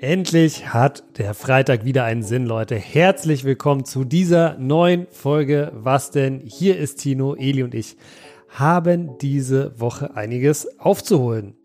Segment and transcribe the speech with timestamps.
[0.00, 2.76] Endlich hat der Freitag wieder einen Sinn, Leute.
[2.76, 5.72] Herzlich willkommen zu dieser neuen Folge.
[5.74, 6.40] Was denn?
[6.44, 7.96] Hier ist Tino, Eli und ich
[8.48, 11.56] haben diese Woche einiges aufzuholen.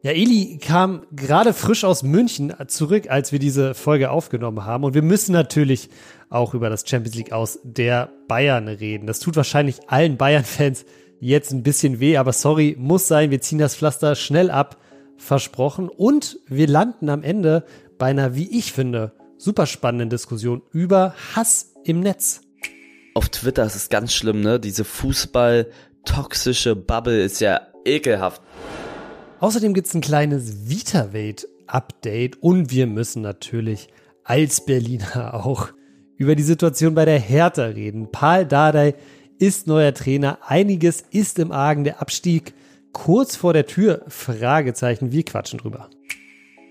[0.00, 4.84] Ja, Eli kam gerade frisch aus München zurück, als wir diese Folge aufgenommen haben.
[4.84, 5.90] Und wir müssen natürlich
[6.30, 9.06] auch über das Champions League aus der Bayern reden.
[9.06, 10.86] Das tut wahrscheinlich allen Bayern-Fans
[11.20, 13.30] jetzt ein bisschen weh, aber sorry, muss sein.
[13.30, 14.78] Wir ziehen das Pflaster schnell ab
[15.16, 15.88] versprochen.
[15.88, 17.64] Und wir landen am Ende
[17.98, 22.40] bei einer, wie ich finde, super spannenden Diskussion über Hass im Netz.
[23.14, 24.58] Auf Twitter ist es ganz schlimm, ne?
[24.58, 28.42] Diese Fußball-toxische Bubble ist ja ekelhaft.
[29.40, 33.88] Außerdem gibt es ein kleines Vitavate-Update und wir müssen natürlich
[34.24, 35.68] als Berliner auch
[36.16, 38.10] über die Situation bei der Hertha reden.
[38.10, 38.94] Paul Dardai
[39.38, 42.54] ist neuer Trainer, einiges ist im Argen, der Abstieg
[42.94, 44.02] kurz vor der Tür?
[44.08, 45.12] Fragezeichen.
[45.12, 45.90] Wir quatschen drüber.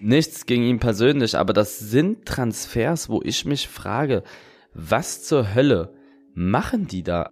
[0.02, 4.24] Nichts gegen ihn persönlich, aber das sind Transfers, wo ich mich frage,
[4.74, 5.94] was zur Hölle
[6.34, 7.30] machen die da?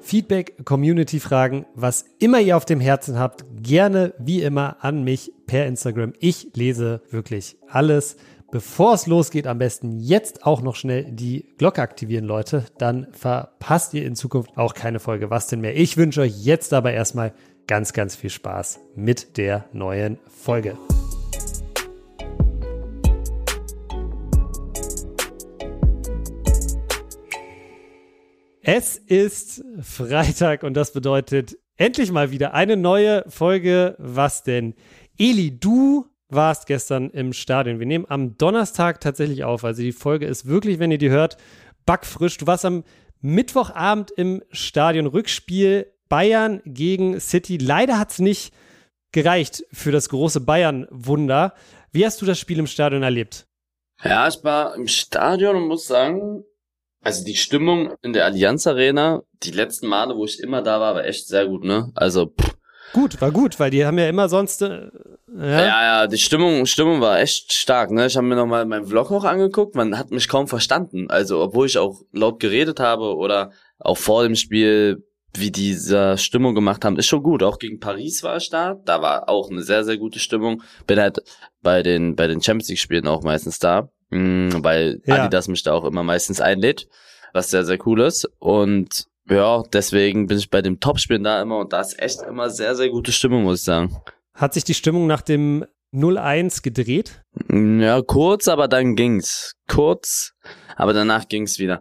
[0.00, 5.66] Feedback, Community-Fragen, was immer ihr auf dem Herzen habt, gerne wie immer an mich per
[5.66, 6.12] Instagram.
[6.18, 8.16] Ich lese wirklich alles.
[8.50, 12.66] Bevor es losgeht, am besten jetzt auch noch schnell die Glocke aktivieren, Leute.
[12.78, 15.30] Dann verpasst ihr in Zukunft auch keine Folge.
[15.30, 15.76] Was denn mehr?
[15.76, 17.32] Ich wünsche euch jetzt aber erstmal
[17.66, 20.76] ganz, ganz viel Spaß mit der neuen Folge.
[28.66, 33.94] Es ist Freitag und das bedeutet endlich mal wieder eine neue Folge.
[33.98, 34.74] Was denn?
[35.18, 37.78] Eli, du warst gestern im Stadion.
[37.78, 39.64] Wir nehmen am Donnerstag tatsächlich auf.
[39.64, 41.36] Also die Folge ist wirklich, wenn ihr die hört,
[41.84, 42.38] backfrisch.
[42.38, 42.84] Du warst am
[43.20, 47.56] Mittwochabend im Stadion Rückspiel Bayern gegen City.
[47.56, 48.52] Leider hat es nicht
[49.12, 51.54] gereicht für das große Bayern-Wunder.
[51.92, 53.46] Wie hast du das Spiel im Stadion erlebt?
[54.02, 56.44] Ja, ich war im Stadion und muss sagen,
[57.00, 60.94] also die Stimmung in der Allianz Arena, die letzten Male, wo ich immer da war,
[60.94, 61.92] war echt sehr gut, ne?
[61.94, 62.56] Also pff.
[62.92, 64.88] gut, war gut, weil die haben ja immer sonst äh,
[65.36, 65.44] ja.
[65.44, 68.06] ja, ja, die Stimmung, Stimmung war echt stark, ne?
[68.06, 71.10] Ich habe mir nochmal meinen Vlog noch angeguckt, man hat mich kaum verstanden.
[71.10, 75.04] Also, obwohl ich auch laut geredet habe oder auch vor dem Spiel
[75.38, 77.42] wie diese Stimmung gemacht haben, ist schon gut.
[77.42, 78.74] Auch gegen Paris war ich da.
[78.84, 80.62] Da war auch eine sehr, sehr gute Stimmung.
[80.86, 81.18] Bin halt
[81.62, 85.16] bei den, bei den Champions League Spielen auch meistens da, mm, weil ja.
[85.16, 86.88] Adidas mich da auch immer meistens einlädt,
[87.32, 88.28] was sehr, sehr cool ist.
[88.38, 92.50] Und ja, deswegen bin ich bei dem Topspielen da immer und da ist echt immer
[92.50, 93.96] sehr, sehr gute Stimmung, muss ich sagen.
[94.34, 95.64] Hat sich die Stimmung nach dem
[95.94, 97.22] 0-1 gedreht?
[97.48, 99.54] Mm, ja, kurz, aber dann ging's.
[99.68, 100.34] Kurz,
[100.76, 101.80] aber danach ging's wieder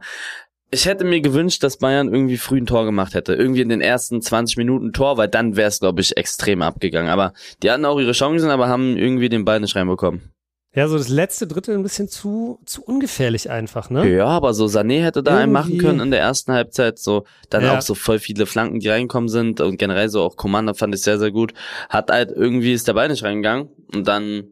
[0.73, 3.35] ich hätte mir gewünscht, dass Bayern irgendwie früh ein Tor gemacht hätte.
[3.35, 7.11] Irgendwie in den ersten 20 Minuten Tor, weil dann wäre es, glaube ich, extrem abgegangen.
[7.11, 10.34] Aber die hatten auch ihre Chancen, aber haben irgendwie den Ball nicht reinbekommen.
[10.75, 14.09] Ja, so das letzte Drittel ein bisschen zu, zu ungefährlich einfach, ne?
[14.09, 15.44] Ja, aber so Sané hätte da Irgendwie.
[15.44, 17.78] einen machen können in der ersten Halbzeit, so, dann ja.
[17.78, 21.01] auch so voll viele Flanken, die reinkommen sind und generell so auch Commander fand ich
[21.01, 21.53] sehr, sehr gut.
[21.90, 24.45] Hat halt irgendwie ist der Ball nicht reingegangen und dann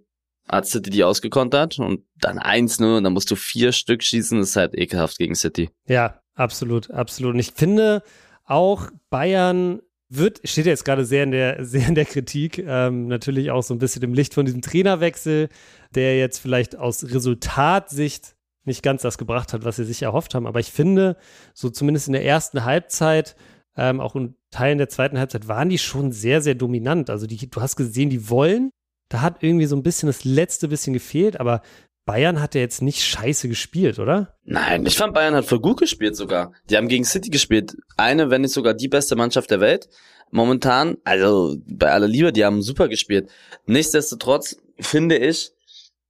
[0.47, 4.39] hat City die ausgekontert und dann eins nur und dann musst du vier Stück schießen,
[4.39, 5.69] das ist halt ekelhaft gegen City.
[5.87, 7.33] Ja, absolut, absolut.
[7.33, 8.03] Und ich finde
[8.45, 13.51] auch Bayern wird, steht jetzt gerade sehr in der, sehr in der Kritik, ähm, natürlich
[13.51, 15.49] auch so ein bisschen im Licht von diesem Trainerwechsel,
[15.95, 20.45] der jetzt vielleicht aus Resultatsicht nicht ganz das gebracht hat, was sie sich erhofft haben.
[20.45, 21.17] Aber ich finde,
[21.53, 23.35] so zumindest in der ersten Halbzeit,
[23.75, 27.09] ähm, auch in Teilen der zweiten Halbzeit, waren die schon sehr, sehr dominant.
[27.09, 28.71] Also die, du hast gesehen, die wollen,
[29.11, 31.61] da hat irgendwie so ein bisschen das letzte bisschen gefehlt, aber
[32.05, 34.37] Bayern hat ja jetzt nicht scheiße gespielt, oder?
[34.43, 36.53] Nein, ich fand Bayern hat voll gut gespielt sogar.
[36.69, 37.75] Die haben gegen City gespielt.
[37.97, 39.89] Eine, wenn nicht sogar die beste Mannschaft der Welt.
[40.31, 43.29] Momentan, also bei aller Liebe, die haben super gespielt.
[43.65, 45.51] Nichtsdestotrotz finde ich,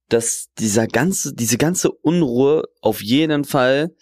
[0.08, 3.94] dass dieser ganze, diese ganze Unruhe auf jeden Fall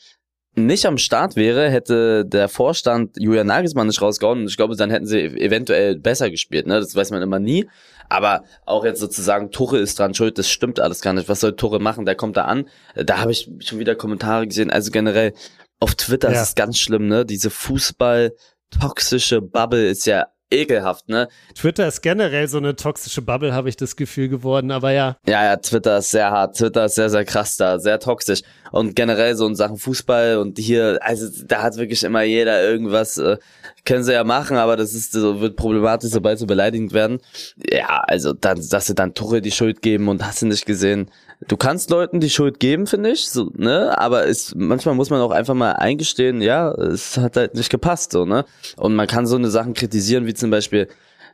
[0.66, 4.90] nicht am Start wäre, hätte der Vorstand Julian Nagelsmann nicht rausgehauen und ich glaube, dann
[4.90, 6.66] hätten sie eventuell besser gespielt.
[6.66, 6.80] Ne?
[6.80, 7.66] Das weiß man immer nie.
[8.08, 11.28] Aber auch jetzt sozusagen, Tuchel ist dran schuld, das stimmt alles gar nicht.
[11.28, 12.06] Was soll Tuchel machen?
[12.06, 12.68] Der kommt da an.
[12.96, 14.70] Da habe ich schon wieder Kommentare gesehen.
[14.70, 15.32] Also generell
[15.78, 16.40] auf Twitter ja.
[16.40, 17.24] ist es ganz schlimm, ne?
[17.24, 21.28] Diese Fußball-toxische Bubble ist ja ekelhaft, ne?
[21.54, 25.16] Twitter ist generell so eine toxische Bubble, habe ich das Gefühl geworden, aber ja.
[25.26, 26.56] Ja, ja, Twitter ist sehr hart.
[26.56, 28.42] Twitter ist sehr, sehr krass da, sehr toxisch.
[28.72, 33.18] Und generell so in Sachen Fußball und hier, also da hat wirklich immer jeder irgendwas,
[33.18, 33.38] äh,
[33.84, 37.18] können sie ja machen, aber das ist so, wird problematisch, sobald sie beleidigt werden.
[37.56, 41.10] Ja, also dann, dass sie dann Tuchel die Schuld geben und hast du nicht gesehen.
[41.48, 43.96] Du kannst Leuten die Schuld geben, finde ich, so, ne?
[43.98, 48.12] Aber es, manchmal muss man auch einfach mal eingestehen, ja, es hat halt nicht gepasst,
[48.12, 48.44] so, ne?
[48.76, 50.88] Und man kann so eine Sachen kritisieren, wie zum Beispiel,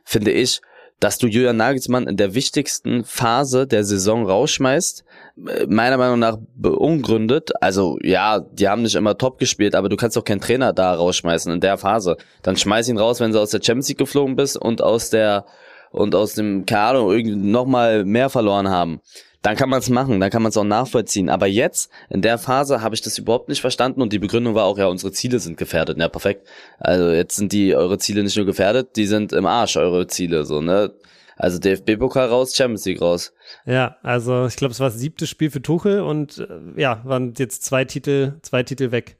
[0.05, 0.61] finde ich,
[0.99, 5.03] dass du Julian Nagelsmann in der wichtigsten Phase der Saison rausschmeißt,
[5.47, 7.51] äh, meiner Meinung nach beungründet.
[7.61, 10.93] Also ja, die haben nicht immer top gespielt, aber du kannst doch keinen Trainer da
[10.93, 12.17] rausschmeißen in der Phase.
[12.41, 15.45] Dann schmeiß ihn raus, wenn du aus der Champions League geflogen bist und aus der
[15.91, 19.01] und aus dem, keine Ahnung, nochmal mehr verloren haben
[19.47, 21.29] dann kann man es machen, dann kann man es auch nachvollziehen.
[21.29, 24.65] Aber jetzt, in der Phase, habe ich das überhaupt nicht verstanden und die Begründung war
[24.65, 25.97] auch, ja, unsere Ziele sind gefährdet.
[25.97, 26.45] Ja, perfekt.
[26.79, 30.43] Also jetzt sind die eure Ziele nicht nur gefährdet, die sind im Arsch, eure Ziele,
[30.43, 30.91] so, ne?
[31.37, 33.31] Also DFB-Pokal raus, Champions League raus.
[33.65, 37.33] Ja, also ich glaube, es war das siebte Spiel für Tuchel und äh, ja, waren
[37.37, 39.17] jetzt zwei Titel, zwei Titel weg.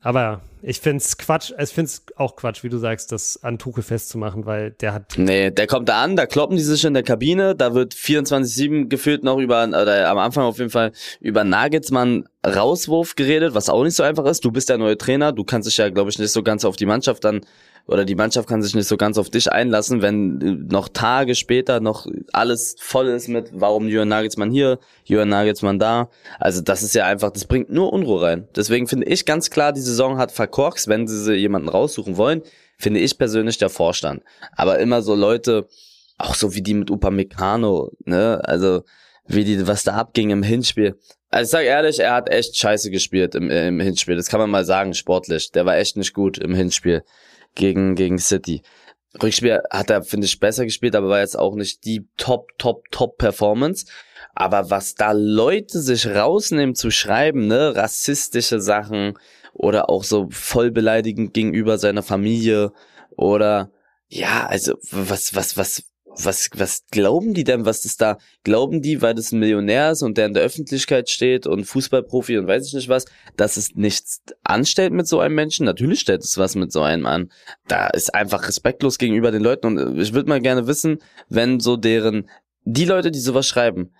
[0.00, 3.58] Aber ich finde es Quatsch, ich finde es auch Quatsch, wie du sagst, das an
[3.58, 5.14] Tuchel festzumachen, weil der hat.
[5.16, 8.86] Nee, der kommt da an, da kloppen die sich in der Kabine, da wird 24-7
[8.86, 13.82] gefühlt noch über, oder am Anfang auf jeden Fall über Nagelsmann Rauswurf geredet, was auch
[13.82, 14.44] nicht so einfach ist.
[14.44, 16.76] Du bist der neue Trainer, du kannst dich ja, glaube ich, nicht so ganz auf
[16.76, 17.40] die Mannschaft dann
[17.86, 21.80] oder die Mannschaft kann sich nicht so ganz auf dich einlassen, wenn noch Tage später
[21.80, 26.10] noch alles voll ist mit, warum Jürgen Nagelsmann hier, Jürgen Nagelsmann da.
[26.40, 28.48] Also das ist ja einfach, das bringt nur Unruhe rein.
[28.56, 32.42] Deswegen finde ich ganz klar, die Saison hat verkorkst, wenn sie jemanden raussuchen wollen,
[32.76, 34.22] finde ich persönlich der Vorstand.
[34.56, 35.68] Aber immer so Leute,
[36.18, 38.82] auch so wie die mit Upamecano, ne, also
[39.28, 40.98] wie die, was da abging im Hinspiel.
[41.30, 44.16] Also ich sag ehrlich, er hat echt scheiße gespielt im, im Hinspiel.
[44.16, 45.50] Das kann man mal sagen, sportlich.
[45.52, 47.02] Der war echt nicht gut im Hinspiel
[47.56, 48.62] gegen, gegen City.
[49.20, 52.84] Rückspiel hat er, finde ich, besser gespielt, aber war jetzt auch nicht die Top, Top,
[52.90, 53.86] Top Performance.
[54.34, 59.18] Aber was da Leute sich rausnehmen zu schreiben, ne, rassistische Sachen
[59.54, 62.72] oder auch so voll beleidigend gegenüber seiner Familie
[63.16, 63.70] oder
[64.08, 65.82] ja, also was, was, was,
[66.22, 70.02] was, was glauben die denn, was das da, glauben die, weil das ein Millionär ist
[70.02, 73.04] und der in der Öffentlichkeit steht und Fußballprofi und weiß ich nicht was,
[73.36, 75.66] dass es nichts anstellt mit so einem Menschen?
[75.66, 77.30] Natürlich stellt es was mit so einem an.
[77.68, 80.98] Da ist einfach respektlos gegenüber den Leuten und ich würde mal gerne wissen,
[81.28, 82.28] wenn so deren,
[82.64, 83.92] die Leute, die sowas schreiben,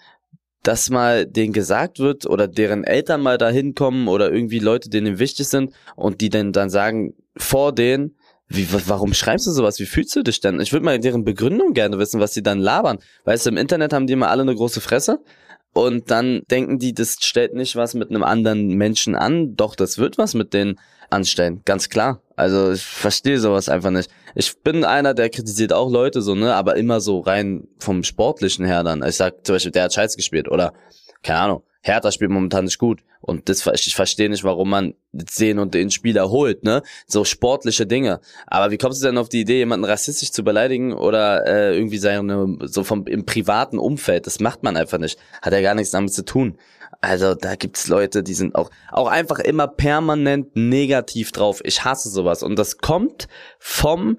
[0.63, 5.19] dass mal denen gesagt wird oder deren Eltern mal da hinkommen oder irgendwie Leute, denen
[5.19, 8.17] wichtig sind und die dann dann sagen vor denen,
[8.49, 9.81] wie, warum schreibst du sowas?
[9.81, 10.61] Wie fühlst du dich denn?
[10.61, 12.99] Ich würde mal deren Begründung gerne wissen, was sie dann labern.
[13.25, 15.19] Weißt du, im Internet haben die immer alle eine große Fresse
[15.73, 19.57] und dann denken die, das stellt nicht was mit einem anderen Menschen an.
[19.57, 20.79] Doch, das wird was mit denen
[21.11, 21.63] anstellen.
[21.65, 22.23] Ganz klar.
[22.37, 24.11] Also ich verstehe sowas einfach nicht.
[24.35, 28.65] Ich bin einer, der kritisiert auch Leute so, ne, aber immer so rein vom Sportlichen
[28.65, 29.03] her dann.
[29.03, 30.73] Ich sag zum Beispiel, der hat Scheiß gespielt oder
[31.23, 31.63] keine Ahnung.
[31.87, 33.01] Hertha spielt momentan nicht gut.
[33.21, 36.83] Und das, ich verstehe nicht, warum man den und den Spieler holt, ne?
[37.07, 38.21] So sportliche Dinge.
[38.47, 41.99] Aber wie kommst du denn auf die Idee, jemanden rassistisch zu beleidigen oder äh, irgendwie
[41.99, 44.27] seine, so vom im privaten Umfeld?
[44.27, 45.19] Das macht man einfach nicht.
[45.43, 46.59] Hat ja gar nichts damit zu tun.
[47.01, 51.61] Also da gibt's Leute, die sind auch, auch einfach immer permanent negativ drauf.
[51.65, 52.43] Ich hasse sowas.
[52.43, 53.29] Und das kommt
[53.59, 54.19] vom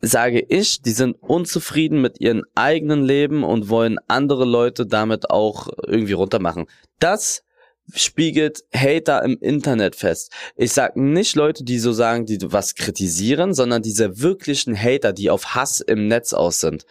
[0.00, 5.68] sage ich, die sind unzufrieden mit ihrem eigenen Leben und wollen andere Leute damit auch
[5.86, 6.66] irgendwie runtermachen.
[6.98, 7.42] Das
[7.94, 10.32] spiegelt Hater im Internet fest.
[10.56, 15.30] Ich sag nicht Leute, die so sagen, die was kritisieren, sondern diese wirklichen Hater, die
[15.30, 16.86] auf Hass im Netz aus sind.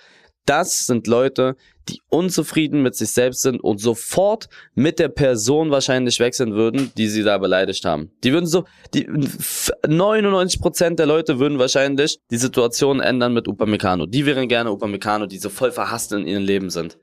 [0.49, 1.55] Das sind Leute,
[1.89, 7.07] die unzufrieden mit sich selbst sind und sofort mit der Person wahrscheinlich wechseln würden, die
[7.07, 8.09] sie da beleidigt haben.
[8.23, 8.65] Die würden so,
[8.95, 14.07] die 99% der Leute würden wahrscheinlich die Situation ändern mit Upamecano.
[14.07, 16.97] Die wären gerne Upamecano, die so voll verhasst in ihrem Leben sind.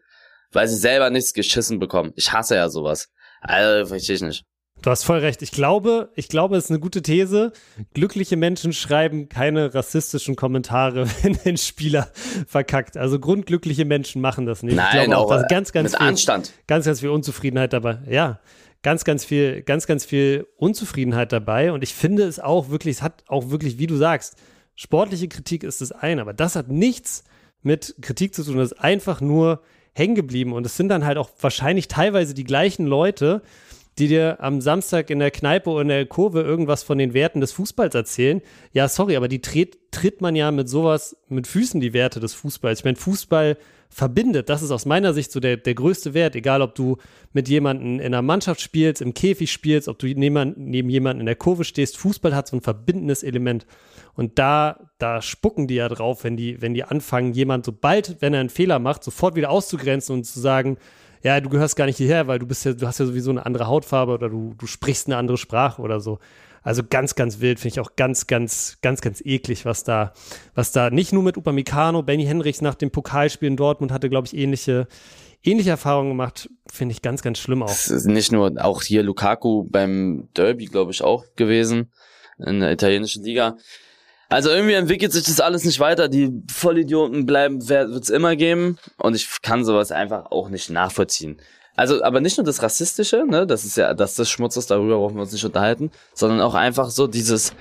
[0.50, 2.12] Weil sie selber nichts geschissen bekommen.
[2.16, 3.10] Ich hasse ja sowas.
[3.42, 4.44] Also, verstehe ich nicht.
[4.82, 5.42] Du hast voll recht.
[5.42, 7.52] Ich glaube, ich glaube, es ist eine gute These.
[7.94, 12.10] Glückliche Menschen schreiben keine rassistischen Kommentare, wenn ein Spieler
[12.46, 12.96] verkackt.
[12.96, 14.76] Also grundglückliche Menschen machen das nicht.
[14.76, 16.52] Nein, ich glaube auch, dass ganz, ganz mit viel, Anstand.
[16.66, 17.98] ganz, ganz viel Unzufriedenheit dabei.
[18.08, 18.40] Ja,
[18.82, 21.72] ganz, ganz viel, ganz, ganz viel Unzufriedenheit dabei.
[21.72, 24.36] Und ich finde es auch wirklich, es hat auch wirklich, wie du sagst,
[24.76, 27.24] sportliche Kritik ist das eine, aber das hat nichts
[27.62, 28.58] mit Kritik zu tun.
[28.58, 29.62] Das ist einfach nur
[29.94, 30.52] hängen geblieben.
[30.52, 33.42] Und es sind dann halt auch wahrscheinlich teilweise die gleichen Leute,
[33.98, 37.40] die dir am Samstag in der Kneipe oder in der Kurve irgendwas von den Werten
[37.40, 38.42] des Fußballs erzählen.
[38.72, 42.34] Ja, sorry, aber die tritt, tritt man ja mit sowas mit Füßen die Werte des
[42.34, 42.80] Fußballs.
[42.80, 43.56] Ich meine, Fußball
[43.88, 44.48] verbindet.
[44.48, 46.36] Das ist aus meiner Sicht so der, der größte Wert.
[46.36, 46.98] Egal, ob du
[47.32, 51.26] mit jemandem in einer Mannschaft spielst, im Käfig spielst, ob du neben, neben jemandem in
[51.26, 51.96] der Kurve stehst.
[51.96, 53.66] Fußball hat so ein verbindendes Element.
[54.14, 58.34] Und da, da spucken die ja drauf, wenn die, wenn die anfangen, jemand sobald, wenn
[58.34, 60.76] er einen Fehler macht, sofort wieder auszugrenzen und zu sagen,
[61.26, 63.44] ja, du gehörst gar nicht hierher, weil du bist ja, du hast ja sowieso eine
[63.44, 66.20] andere Hautfarbe oder du, du sprichst eine andere Sprache oder so.
[66.62, 70.12] Also ganz, ganz wild, finde ich auch ganz, ganz, ganz, ganz eklig, was da,
[70.54, 74.28] was da nicht nur mit Upamecano, Benny Henrichs nach dem Pokalspiel in Dortmund hatte, glaube
[74.28, 74.86] ich, ähnliche,
[75.42, 77.74] ähnliche Erfahrungen gemacht, finde ich ganz, ganz schlimm auch.
[78.04, 81.90] Nicht nur, auch hier Lukaku beim Derby, glaube ich, auch gewesen,
[82.38, 83.56] in der italienischen Liga.
[84.28, 86.08] Also irgendwie entwickelt sich das alles nicht weiter.
[86.08, 88.78] Die Vollidioten bleiben, wird's immer geben.
[88.98, 91.40] Und ich kann sowas einfach auch nicht nachvollziehen.
[91.76, 94.96] Also, aber nicht nur das Rassistische, ne, das ist ja, dass das Schmutz ist, darüber
[94.96, 97.52] brauchen wir uns nicht unterhalten, sondern auch einfach so dieses,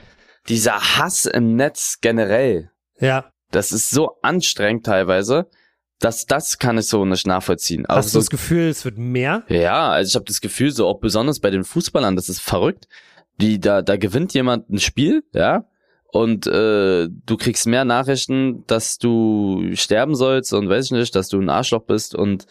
[0.48, 2.72] dieser Hass im Netz generell.
[3.00, 3.26] Ja.
[3.52, 5.48] Das ist so anstrengend teilweise.
[6.00, 7.86] dass das kann ich so nicht nachvollziehen.
[7.88, 9.44] Hast also, du das Gefühl, es wird mehr?
[9.48, 12.88] Ja, also ich habe das Gefühl, so auch besonders bei den Fußballern, das ist verrückt.
[13.40, 15.66] Die, da, da gewinnt jemand ein Spiel, ja,
[16.12, 21.30] und äh, du kriegst mehr Nachrichten, dass du sterben sollst und weiß ich nicht, dass
[21.30, 22.48] du ein Arschloch bist und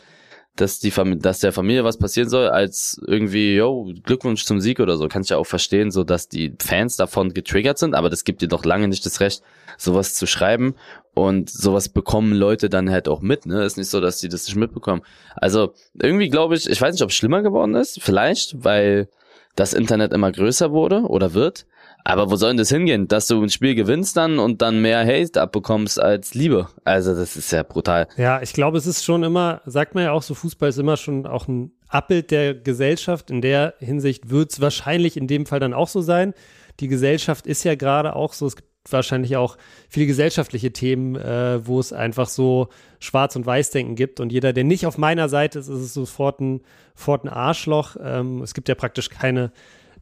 [0.57, 4.79] dass die Familie, dass der Familie was passieren soll, als irgendwie, yo, Glückwunsch zum Sieg
[4.79, 5.09] oder so.
[5.09, 8.41] Kann ich ja auch verstehen, so dass die Fans davon getriggert sind, aber das gibt
[8.41, 9.43] dir doch lange nicht das Recht,
[9.79, 10.75] sowas zu schreiben.
[11.13, 13.65] Und sowas bekommen Leute dann halt auch mit, ne?
[13.65, 15.03] Ist nicht so, dass die das nicht mitbekommen.
[15.37, 19.09] Also irgendwie glaube ich, ich weiß nicht, ob es schlimmer geworden ist, vielleicht, weil
[19.57, 21.67] das Internet immer größer wurde oder wird.
[22.05, 23.09] Aber wo soll denn das hingehen?
[23.09, 26.69] Dass du ein Spiel gewinnst dann und dann mehr Hate abbekommst als Liebe.
[26.85, 28.09] Also das ist ja brutal.
[28.19, 30.99] Ja, ich glaube, es ist schon immer, sagt man ja auch so, Fußball ist immer
[30.99, 33.31] schon auch ein Abbild der Gesellschaft.
[33.31, 36.35] In der Hinsicht wird es wahrscheinlich in dem Fall dann auch so sein.
[36.81, 39.57] Die Gesellschaft ist ja gerade auch so, es gibt wahrscheinlich auch
[39.89, 42.69] viele gesellschaftliche Themen, äh, wo es einfach so
[42.99, 44.21] Schwarz- und Weiß-Denken gibt.
[44.21, 46.61] Und jeder, der nicht auf meiner Seite ist, ist es sofort ein,
[46.95, 47.97] sofort ein Arschloch.
[48.03, 49.53] Ähm, es gibt ja praktisch keine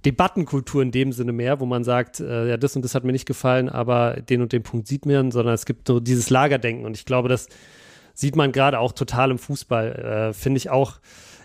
[0.05, 3.13] Debattenkultur in dem Sinne mehr, wo man sagt, äh, ja, das und das hat mir
[3.13, 6.85] nicht gefallen, aber den und den Punkt sieht man, sondern es gibt so dieses Lagerdenken.
[6.85, 7.49] Und ich glaube, das
[8.15, 10.31] sieht man gerade auch total im Fußball.
[10.31, 11.01] Äh, Finde ich auch,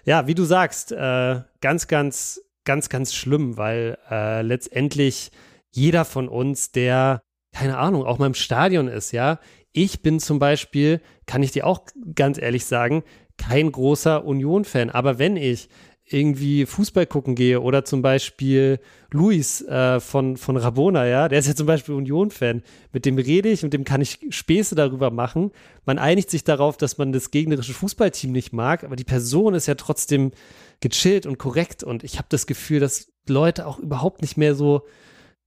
[0.06, 5.32] ja, wie du sagst, äh, ganz, ganz, ganz, ganz schlimm, weil äh, letztendlich
[5.72, 7.22] jeder von uns, der,
[7.56, 9.40] keine Ahnung, auch mal im Stadion ist, ja.
[9.72, 11.82] Ich bin zum Beispiel, kann ich dir auch
[12.16, 13.04] ganz ehrlich sagen,
[13.38, 14.90] kein großer Union-Fan.
[14.90, 15.70] Aber wenn ich
[16.10, 18.80] irgendwie Fußball gucken gehe oder zum Beispiel
[19.12, 23.50] Luis äh, von, von Rabona, ja, der ist ja zum Beispiel Union-Fan, mit dem rede
[23.50, 25.52] ich und dem kann ich Späße darüber machen.
[25.86, 29.68] Man einigt sich darauf, dass man das gegnerische Fußballteam nicht mag, aber die Person ist
[29.68, 30.32] ja trotzdem
[30.80, 34.84] gechillt und korrekt und ich habe das Gefühl, dass Leute auch überhaupt nicht mehr so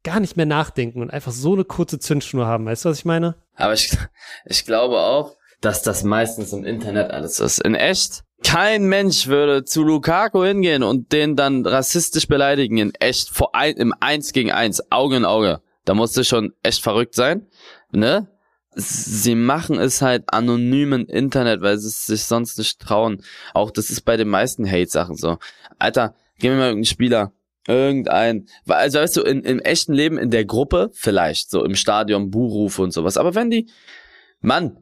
[0.02, 2.66] gar nicht mehr nachdenken und einfach so eine kurze Zündschnur haben.
[2.66, 3.36] Weißt du, was ich meine?
[3.54, 3.96] Aber ich,
[4.46, 7.60] ich glaube auch, dass das meistens im Internet alles ist.
[7.60, 13.28] In echt kein Mensch würde zu Lukaku hingehen und den dann rassistisch beleidigen in echt
[13.30, 15.60] vor ein, im Eins gegen Eins, Auge in Auge.
[15.84, 17.46] Da musste schon echt verrückt sein,
[17.92, 18.28] ne?
[18.74, 23.24] Sie machen es halt anonym im Internet, weil sie es sich sonst nicht trauen.
[23.52, 25.38] Auch das ist bei den meisten Hate-Sachen so.
[25.80, 27.32] Alter, gib mir mal irgendeinen Spieler.
[27.66, 28.46] Irgendein.
[28.68, 32.82] Also weißt du, in, im echten Leben, in der Gruppe, vielleicht, so im Stadion, Buhrufe
[32.82, 33.16] und sowas.
[33.16, 33.68] Aber wenn die,
[34.40, 34.78] Mann,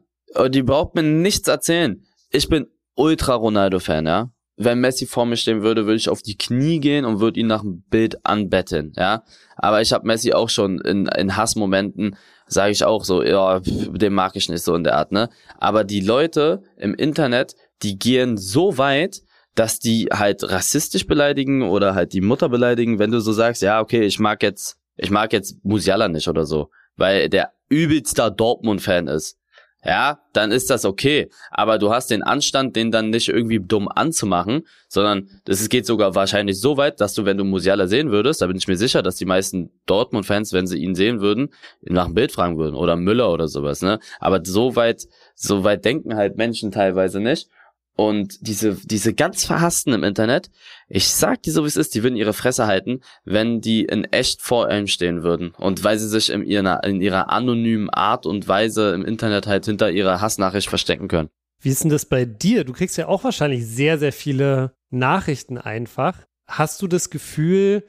[0.49, 2.05] die braucht mir nichts erzählen.
[2.29, 2.67] Ich bin
[2.99, 4.29] ultra Ronaldo-Fan, ja.
[4.57, 7.47] Wenn Messi vor mir stehen würde, würde ich auf die Knie gehen und würde ihn
[7.47, 9.23] nach dem Bild anbetteln, ja.
[9.55, 14.13] Aber ich habe Messi auch schon in, in Hassmomenten, sage ich auch so, ja, den
[14.13, 15.29] mag ich nicht so in der Art, ne.
[15.59, 19.21] Aber die Leute im Internet, die gehen so weit,
[19.55, 23.79] dass die halt rassistisch beleidigen oder halt die Mutter beleidigen, wenn du so sagst, ja,
[23.79, 29.07] okay, ich mag jetzt, ich mag jetzt Musiala nicht oder so, weil der übelster Dortmund-Fan
[29.07, 29.38] ist
[29.83, 31.29] ja, dann ist das okay.
[31.51, 36.15] Aber du hast den Anstand, den dann nicht irgendwie dumm anzumachen, sondern das geht sogar
[36.15, 39.01] wahrscheinlich so weit, dass du, wenn du Musiala sehen würdest, da bin ich mir sicher,
[39.01, 41.49] dass die meisten Dortmund-Fans, wenn sie ihn sehen würden,
[41.81, 43.99] nach dem Bild fragen würden oder Müller oder sowas, ne?
[44.19, 47.49] Aber so weit, so weit denken halt Menschen teilweise nicht.
[47.99, 50.49] Und diese, diese ganz Verhassten im Internet,
[50.87, 54.05] ich sag dir so wie es ist, die würden ihre Fresse halten, wenn die in
[54.05, 55.49] echt vor einem stehen würden.
[55.57, 59.65] Und weil sie sich in ihrer, in ihrer anonymen Art und Weise im Internet halt
[59.65, 61.27] hinter ihrer Hassnachricht verstecken können.
[61.59, 62.63] Wie ist denn das bei dir?
[62.63, 66.19] Du kriegst ja auch wahrscheinlich sehr, sehr viele Nachrichten einfach.
[66.47, 67.83] Hast du das Gefühl,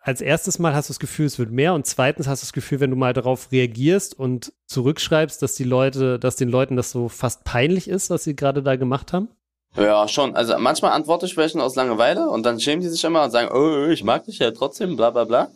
[0.00, 2.52] als erstes Mal hast du das Gefühl, es wird mehr und zweitens hast du das
[2.52, 6.90] Gefühl, wenn du mal darauf reagierst und zurückschreibst, dass die Leute, dass den Leuten das
[6.90, 9.30] so fast peinlich ist, was sie gerade da gemacht haben?
[9.76, 10.34] Ja, schon.
[10.34, 13.50] Also manchmal antworte ich welchen aus Langeweile und dann schämen die sich immer und sagen,
[13.52, 15.48] oh, ich mag dich ja trotzdem, bla bla bla.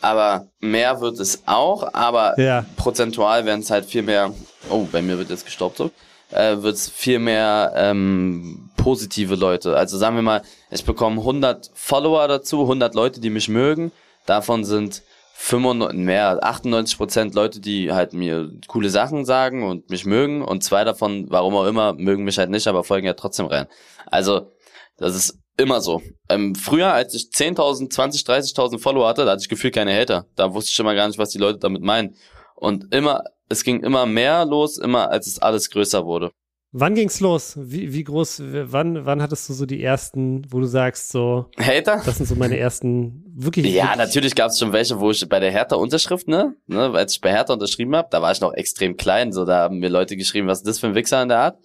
[0.00, 2.64] Aber mehr wird es auch, aber ja.
[2.76, 4.32] prozentual werden es halt viel mehr,
[4.70, 5.90] oh, bei mir wird jetzt gestaubt so,
[6.30, 9.76] äh, wird es viel mehr ähm, positive Leute.
[9.76, 13.92] Also sagen wir mal, ich bekomme 100 Follower dazu, 100 Leute, die mich mögen.
[14.26, 15.02] Davon sind
[15.42, 20.62] 95, mehr, 98 Prozent Leute, die halt mir coole Sachen sagen und mich mögen und
[20.62, 23.66] zwei davon, warum auch immer, mögen mich halt nicht, aber folgen ja trotzdem rein.
[24.06, 24.52] Also,
[24.98, 26.02] das ist immer so.
[26.28, 30.26] Ähm, früher, als ich 10.000, 20, 30.000 Follower hatte, da hatte ich gefühlt keine Hater.
[30.36, 32.14] Da wusste ich mal gar nicht, was die Leute damit meinen.
[32.54, 36.32] Und immer, es ging immer mehr los, immer als es alles größer wurde.
[36.72, 37.58] Wann ging's los?
[37.60, 41.46] Wie, wie groß, wann, wann hattest du so die ersten, wo du sagst, so.
[41.58, 42.00] Hater?
[42.06, 43.66] Das sind so meine ersten, wirklich.
[43.74, 47.14] Ja, wirklich, natürlich gab es schon welche, wo ich bei der Hertha-Unterschrift, ne, ne, als
[47.14, 49.88] ich bei Hertha unterschrieben habe, da war ich noch extrem klein, so, da haben mir
[49.88, 51.58] Leute geschrieben, was ist das für ein Wichser in der Art?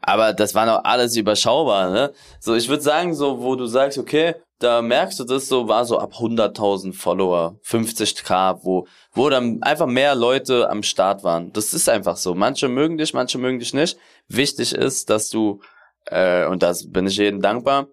[0.00, 2.12] Aber das war noch alles überschaubar, ne?
[2.40, 5.84] So, ich würde sagen, so, wo du sagst, okay, da merkst du das so, war
[5.84, 11.52] so ab 100.000 Follower, 50k, wo, wo dann einfach mehr Leute am Start waren.
[11.52, 12.34] Das ist einfach so.
[12.34, 13.96] Manche mögen dich, manche mögen dich nicht.
[14.26, 15.60] Wichtig ist, dass du,
[16.06, 17.86] äh, und das bin ich jedem dankbar,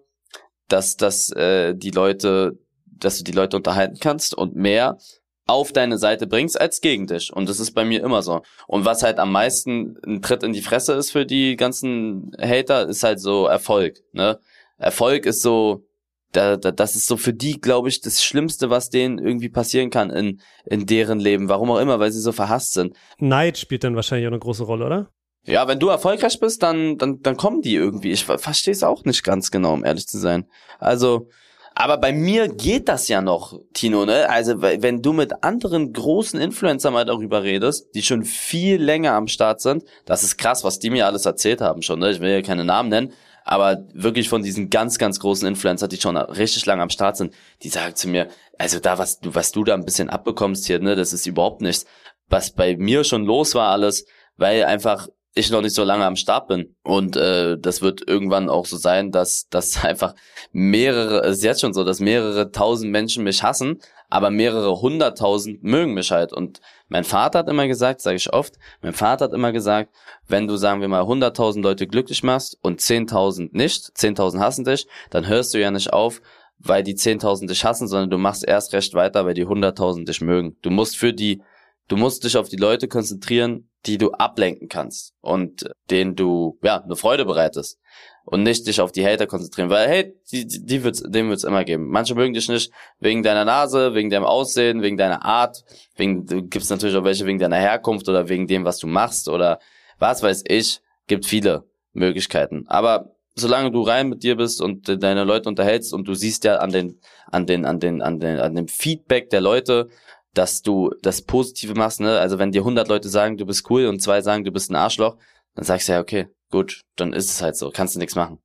[0.68, 4.98] dass, dass äh, die Leute, dass du die Leute unterhalten kannst und mehr
[5.46, 7.32] auf deine Seite bringst als gegen dich.
[7.32, 8.42] Und das ist bei mir immer so.
[8.66, 12.88] Und was halt am meisten ein Tritt in die Fresse ist für die ganzen Hater,
[12.88, 14.02] ist halt so Erfolg.
[14.12, 14.38] Ne?
[14.76, 15.86] Erfolg ist so,
[16.32, 19.90] da, da, das ist so für die, glaube ich, das Schlimmste, was denen irgendwie passieren
[19.90, 21.48] kann in, in deren Leben.
[21.48, 22.96] Warum auch immer, weil sie so verhasst sind.
[23.18, 25.10] Neid spielt dann wahrscheinlich auch eine große Rolle, oder?
[25.44, 28.10] Ja, wenn du erfolgreich bist, dann, dann, dann kommen die irgendwie.
[28.10, 30.46] Ich verstehe es auch nicht ganz genau, um ehrlich zu sein.
[30.80, 31.28] Also,
[31.78, 34.30] aber bei mir geht das ja noch, Tino, ne?
[34.30, 39.28] Also, wenn du mit anderen großen Influencern mal darüber redest, die schon viel länger am
[39.28, 42.10] Start sind, das ist krass, was die mir alles erzählt haben schon, ne?
[42.10, 43.12] Ich will ja keine Namen nennen,
[43.44, 47.34] aber wirklich von diesen ganz, ganz großen Influencern, die schon richtig lange am Start sind,
[47.62, 50.78] die sagen zu mir, also da, was du, was du da ein bisschen abbekommst hier,
[50.78, 51.84] ne, das ist überhaupt nichts.
[52.30, 54.06] Was bei mir schon los war alles,
[54.38, 56.74] weil einfach ich noch nicht so lange am Start bin.
[56.82, 60.14] Und äh, das wird irgendwann auch so sein, dass, dass einfach
[60.50, 63.78] mehrere, es ist jetzt schon so, dass mehrere tausend Menschen mich hassen,
[64.08, 66.32] aber mehrere hunderttausend mögen mich halt.
[66.32, 69.94] Und mein Vater hat immer gesagt, sage ich oft, mein Vater hat immer gesagt,
[70.26, 74.86] wenn du, sagen wir mal, hunderttausend Leute glücklich machst und zehntausend nicht, zehntausend hassen dich,
[75.10, 76.22] dann hörst du ja nicht auf,
[76.58, 80.22] weil die zehntausend dich hassen, sondern du machst erst recht weiter, weil die hunderttausend dich
[80.22, 80.56] mögen.
[80.62, 81.42] Du musst für die,
[81.88, 86.82] du musst dich auf die Leute konzentrieren, die du ablenken kannst und denen du ja
[86.82, 87.78] eine Freude bereitest
[88.24, 91.64] und nicht dich auf die Hater konzentrieren, weil hey, die, die wird's, dem wird's immer
[91.64, 91.88] geben.
[91.88, 95.64] Manche mögen dich nicht wegen deiner Nase, wegen deinem Aussehen, wegen deiner Art,
[95.96, 99.60] wegen gibt's natürlich auch welche wegen deiner Herkunft oder wegen dem, was du machst oder
[99.98, 102.64] was weiß ich, gibt viele Möglichkeiten.
[102.66, 106.56] Aber solange du rein mit dir bist und deine Leute unterhältst und du siehst ja
[106.56, 106.98] an den
[107.30, 109.88] an den an den an den an dem Feedback der Leute,
[110.36, 112.18] dass du das Positive machst, ne?
[112.18, 114.76] Also wenn dir 100 Leute sagen, du bist cool und zwei sagen, du bist ein
[114.76, 115.16] Arschloch,
[115.54, 118.38] dann sagst du ja, okay, gut, dann ist es halt so, kannst du nichts machen.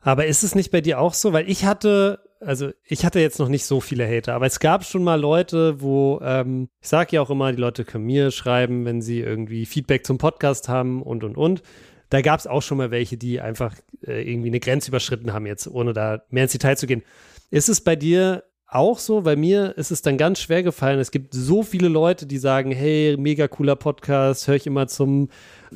[0.00, 1.32] Aber ist es nicht bei dir auch so?
[1.32, 4.84] Weil ich hatte, also ich hatte jetzt noch nicht so viele Hater, aber es gab
[4.84, 8.84] schon mal Leute, wo, ähm, ich sage ja auch immer, die Leute können mir schreiben,
[8.84, 11.62] wenn sie irgendwie Feedback zum Podcast haben und und und.
[12.08, 13.74] Da gab es auch schon mal welche, die einfach
[14.06, 17.02] äh, irgendwie eine Grenze überschritten haben, jetzt ohne da mehr ins Detail zu gehen.
[17.50, 20.98] Ist es bei dir auch so, weil mir ist es dann ganz schwer gefallen.
[20.98, 25.28] Es gibt so viele Leute, die sagen, hey, mega cooler Podcast, höre ich immer zum,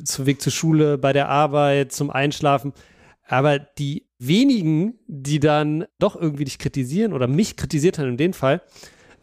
[0.03, 2.73] zum Weg zur Schule, bei der Arbeit, zum Einschlafen.
[3.27, 8.33] Aber die wenigen, die dann doch irgendwie dich kritisieren oder mich kritisiert haben in dem
[8.33, 8.61] Fall,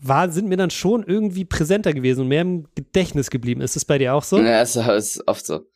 [0.00, 3.60] war, sind mir dann schon irgendwie präsenter gewesen und mehr im Gedächtnis geblieben.
[3.60, 4.38] Ist es bei dir auch so?
[4.38, 5.66] Ja, es ist oft so.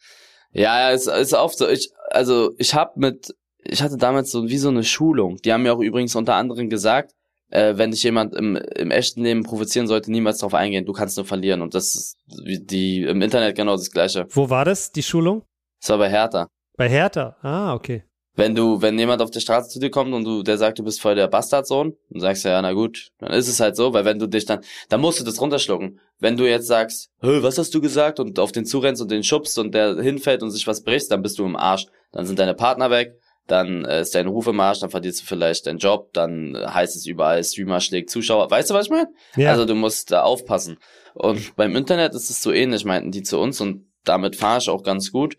[0.53, 1.69] Ja, es ist oft so.
[1.69, 5.37] Ich, also ich habe mit, ich hatte damals so wie so eine Schulung.
[5.39, 7.15] Die haben mir auch übrigens unter anderem gesagt,
[7.53, 10.87] äh, wenn dich jemand im, im echten Leben provozieren sollte, niemals darauf eingehen.
[10.87, 11.61] Du kannst nur verlieren.
[11.61, 14.27] Und das ist wie die im Internet genau das Gleiche.
[14.31, 15.45] Wo war das, die Schulung?
[15.81, 16.49] Das war bei Hertha.
[16.77, 17.37] Bei Hertha?
[17.43, 18.05] Ah, okay.
[18.35, 20.85] Wenn du, wenn jemand auf der Straße zu dir kommt und du, der sagt, du
[20.85, 23.93] bist voll der Bastardsohn, dann sagst du ja, na gut, dann ist es halt so,
[23.93, 26.01] weil wenn du dich dann, dann musst du das runterschlucken.
[26.19, 29.59] Wenn du jetzt sagst, was hast du gesagt und auf den zurennst und den schubst
[29.59, 31.85] und der hinfällt und sich was bricht, dann bist du im Arsch.
[32.13, 35.25] Dann sind deine Partner weg, dann äh, ist dein Ruf im Arsch, dann verlierst du
[35.25, 38.51] vielleicht deinen Job, dann heißt es überall, Streamer schlägt Zuschauer.
[38.51, 39.09] Weißt du, was ich meine?
[39.37, 39.51] Ja.
[39.51, 40.79] Also du musst da aufpassen.
[41.15, 44.69] Und beim Internet ist es so ähnlich, meinten die zu uns und damit fahre ich
[44.69, 45.37] auch ganz gut.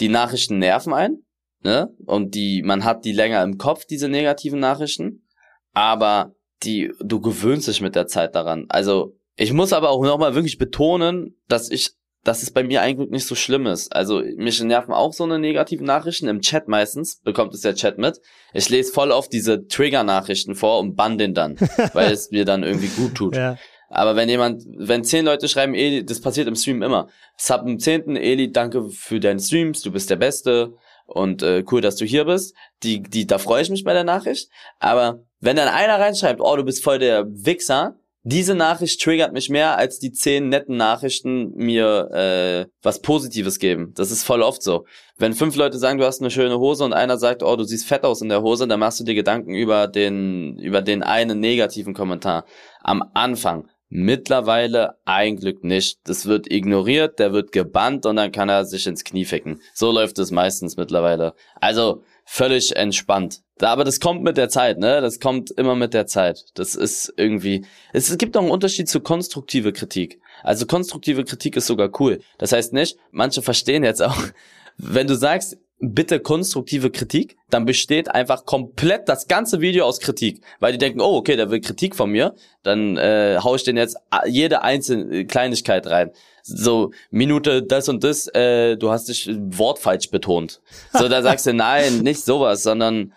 [0.00, 1.18] Die Nachrichten nerven ein,
[1.62, 1.88] ne?
[2.04, 5.26] Und die, man hat die länger im Kopf, diese negativen Nachrichten,
[5.72, 8.66] aber die, du gewöhnst dich mit der Zeit daran.
[8.68, 11.95] Also ich muss aber auch nochmal wirklich betonen, dass ich
[12.26, 13.94] dass es bei mir eigentlich nicht so schlimm ist.
[13.94, 17.98] Also mich nerven auch so eine negative Nachrichten im Chat meistens, bekommt es der Chat
[17.98, 18.20] mit.
[18.52, 21.56] Ich lese voll oft diese Trigger-Nachrichten vor und bann den dann,
[21.92, 23.36] weil es mir dann irgendwie gut tut.
[23.36, 23.56] Ja.
[23.88, 27.08] Aber wenn jemand, wenn zehn Leute schreiben, Eli, das passiert im Stream immer.
[27.36, 30.74] Sub im zehnten, Eli, danke für deinen Streams, du bist der Beste
[31.06, 32.56] und äh, cool, dass du hier bist.
[32.82, 34.50] Die, die, da freue ich mich bei der Nachricht.
[34.80, 37.96] Aber wenn dann einer reinschreibt, oh, du bist voll der Wichser,
[38.28, 43.92] diese Nachricht triggert mich mehr, als die zehn netten Nachrichten mir äh, was Positives geben.
[43.94, 44.84] Das ist voll oft so.
[45.16, 47.86] Wenn fünf Leute sagen, du hast eine schöne Hose und einer sagt, oh, du siehst
[47.86, 51.38] fett aus in der Hose, dann machst du dir Gedanken über den, über den einen
[51.38, 52.46] negativen Kommentar.
[52.82, 56.00] Am Anfang, Mittlerweile ein Glück nicht.
[56.04, 59.60] Das wird ignoriert, der wird gebannt und dann kann er sich ins Knie ficken.
[59.74, 61.34] So läuft es meistens mittlerweile.
[61.60, 63.40] Also völlig entspannt.
[63.60, 65.00] Aber das kommt mit der Zeit, ne?
[65.00, 66.44] Das kommt immer mit der Zeit.
[66.54, 67.64] Das ist irgendwie.
[67.94, 70.20] Es gibt auch einen Unterschied zu konstruktive Kritik.
[70.42, 72.20] Also konstruktive Kritik ist sogar cool.
[72.36, 74.18] Das heißt nicht, manche verstehen jetzt auch,
[74.76, 80.42] wenn du sagst, bitte konstruktive Kritik, dann besteht einfach komplett das ganze Video aus Kritik.
[80.58, 83.76] Weil die denken, oh, okay, der will Kritik von mir, dann äh, hau ich den
[83.76, 86.10] jetzt jede einzelne Kleinigkeit rein.
[86.46, 90.60] So, Minute das und das, äh, du hast dich Wort falsch betont.
[90.92, 93.12] So, da sagst du, nein, nicht sowas, sondern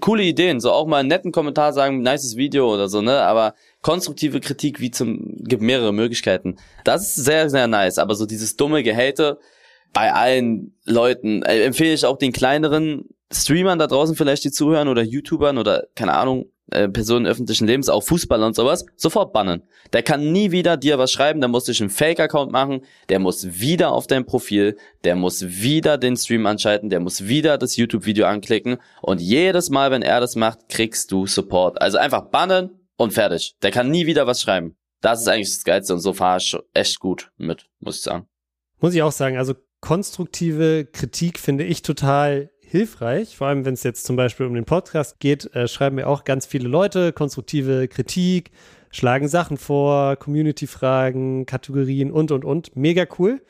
[0.00, 0.60] coole Ideen.
[0.60, 3.20] So auch mal einen netten Kommentar sagen, nices Video oder so, ne?
[3.20, 6.56] Aber konstruktive Kritik wie zum, gibt mehrere Möglichkeiten.
[6.84, 7.98] Das ist sehr, sehr nice.
[7.98, 9.38] Aber so dieses dumme Gehate,
[9.92, 11.42] bei allen Leuten.
[11.42, 15.86] Äh, empfehle ich auch den kleineren Streamern da draußen vielleicht, die zuhören oder YouTubern oder
[15.94, 19.62] keine Ahnung, äh, Personen öffentlichen Lebens, auch Fußballer und sowas, sofort bannen.
[19.92, 23.60] Der kann nie wieder dir was schreiben, der muss dich einen Fake-Account machen, der muss
[23.60, 28.26] wieder auf dein Profil, der muss wieder den Stream anschalten, der muss wieder das YouTube-Video
[28.26, 31.80] anklicken und jedes Mal, wenn er das macht, kriegst du Support.
[31.80, 33.56] Also einfach bannen und fertig.
[33.62, 34.76] Der kann nie wieder was schreiben.
[35.00, 38.26] Das ist eigentlich das Geilste und so fahre ich echt gut mit, muss ich sagen.
[38.78, 43.82] Muss ich auch sagen, also konstruktive Kritik finde ich total hilfreich, vor allem wenn es
[43.82, 47.86] jetzt zum Beispiel um den Podcast geht, äh, schreiben mir auch ganz viele Leute konstruktive
[47.86, 48.50] Kritik,
[48.90, 52.74] schlagen Sachen vor, Community-Fragen, Kategorien und, und, und.
[52.74, 53.42] Mega cool.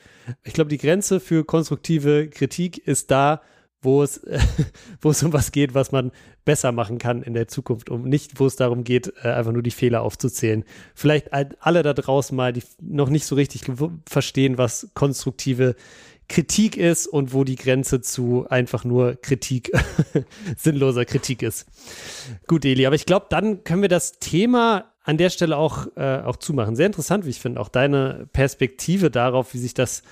[0.43, 3.41] Ich glaube, die Grenze für konstruktive Kritik ist da,
[3.81, 4.21] wo es,
[5.01, 6.11] wo es um was geht, was man
[6.43, 9.63] besser machen kann in der Zukunft, um nicht, wo es darum geht, äh, einfach nur
[9.63, 10.65] die Fehler aufzuzählen.
[10.95, 13.63] Vielleicht alle da draußen mal, die noch nicht so richtig
[14.05, 15.75] verstehen, was konstruktive
[16.29, 19.71] Kritik ist und wo die Grenze zu einfach nur Kritik,
[20.57, 21.67] sinnloser Kritik ist.
[22.47, 26.21] Gut, Eli, aber ich glaube, dann können wir das Thema an der Stelle auch, äh,
[26.21, 26.75] auch zumachen.
[26.75, 30.03] Sehr interessant, wie ich finde, auch deine Perspektive darauf, wie sich das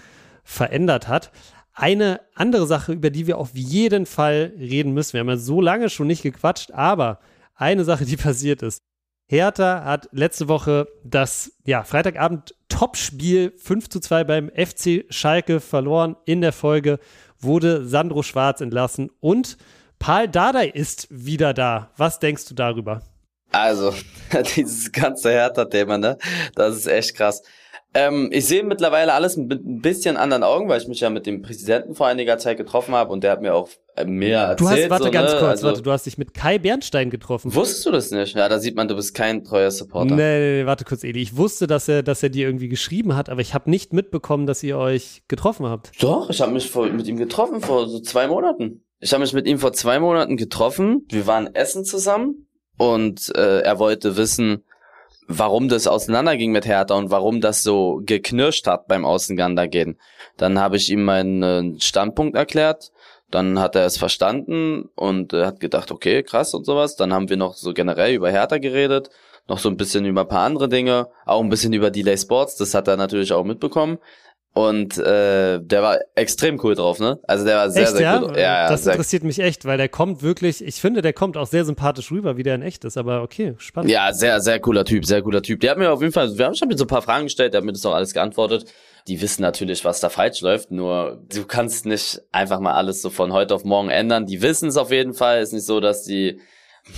[0.44, 1.32] verändert hat.
[1.74, 5.14] Eine andere Sache, über die wir auf jeden Fall reden müssen.
[5.14, 7.20] Wir haben ja so lange schon nicht gequatscht, aber
[7.56, 8.84] eine Sache, die passiert ist.
[9.32, 16.18] Hertha hat letzte Woche das ja, Freitagabend Topspiel 5 zu 2 beim FC Schalke verloren.
[16.26, 17.00] In der Folge
[17.40, 19.56] wurde Sandro Schwarz entlassen und
[20.00, 21.92] Paul Dardai ist wieder da.
[21.96, 23.04] Was denkst du darüber?
[23.54, 23.94] Also,
[24.58, 26.18] dieses ganze Hertha-Thema, ne?
[26.56, 27.42] Das ist echt krass.
[27.94, 31.26] Ähm, ich sehe mittlerweile alles mit ein bisschen anderen Augen, weil ich mich ja mit
[31.26, 33.70] dem Präsidenten vor einiger Zeit getroffen habe und der hat mir auch
[34.06, 34.60] mehr erzählt.
[34.60, 35.40] Du hast, warte so, ganz ne?
[35.40, 37.54] kurz, also, warte, du hast dich mit Kai Bernstein getroffen.
[37.54, 38.36] Wusstest du das nicht?
[38.36, 40.16] Ja, da sieht man, du bist kein treuer Supporter.
[40.16, 41.22] Nee, nee, nee warte kurz, Edi.
[41.22, 44.46] Ich wusste, dass er, dass er dir irgendwie geschrieben hat, aber ich habe nicht mitbekommen,
[44.46, 45.92] dass ihr euch getroffen habt.
[46.02, 48.84] Doch, ich habe mich vor, mit ihm getroffen vor so zwei Monaten.
[49.00, 51.06] Ich habe mich mit ihm vor zwei Monaten getroffen.
[51.10, 54.64] Wir waren essen zusammen und äh, er wollte wissen,
[55.28, 59.98] warum das auseinanderging mit Hertha und warum das so geknirscht hat beim Außengehen.
[60.38, 62.92] Dann habe ich ihm meinen Standpunkt erklärt.
[63.32, 66.96] Dann hat er es verstanden und äh, hat gedacht, okay, krass und sowas.
[66.96, 69.10] Dann haben wir noch so generell über Hertha geredet,
[69.48, 72.58] noch so ein bisschen über ein paar andere Dinge, auch ein bisschen über Delay Sports,
[72.58, 73.98] das hat er natürlich auch mitbekommen.
[74.54, 77.20] Und äh, der war extrem cool drauf, ne?
[77.24, 78.18] Also der war sehr, echt, sehr ja?
[78.20, 78.36] gut.
[78.36, 81.38] Ja, ja, das sehr interessiert mich echt, weil der kommt wirklich, ich finde, der kommt
[81.38, 83.90] auch sehr sympathisch rüber, wie der in echt ist, aber okay, spannend.
[83.90, 85.62] Ja, sehr, sehr cooler Typ, sehr cooler Typ.
[85.62, 87.54] Der hat mir auf jeden Fall, wir haben schon mit so ein paar Fragen gestellt,
[87.54, 88.66] der hat mir das auch alles geantwortet.
[89.08, 93.10] Die wissen natürlich, was da falsch läuft, nur du kannst nicht einfach mal alles so
[93.10, 94.26] von heute auf morgen ändern.
[94.26, 95.42] Die wissen es auf jeden Fall.
[95.42, 96.40] Ist nicht so, dass die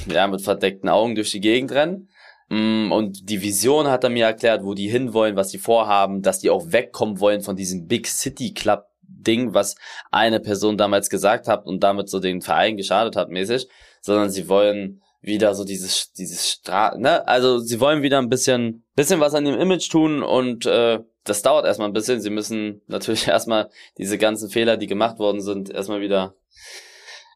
[0.07, 2.09] ja mit verdeckten Augen durch die Gegend rennen.
[2.49, 6.39] Mm, und die Vision hat er mir erklärt, wo die hinwollen, was sie vorhaben, dass
[6.39, 9.75] die auch wegkommen wollen von diesem Big City Club Ding, was
[10.11, 13.67] eine Person damals gesagt hat und damit so den Verein geschadet hat mäßig,
[14.01, 18.83] sondern sie wollen wieder so dieses dieses Stra ne, also sie wollen wieder ein bisschen
[18.95, 22.21] bisschen was an dem Image tun und äh, das dauert erstmal ein bisschen.
[22.21, 26.35] Sie müssen natürlich erstmal diese ganzen Fehler, die gemacht worden sind, erstmal wieder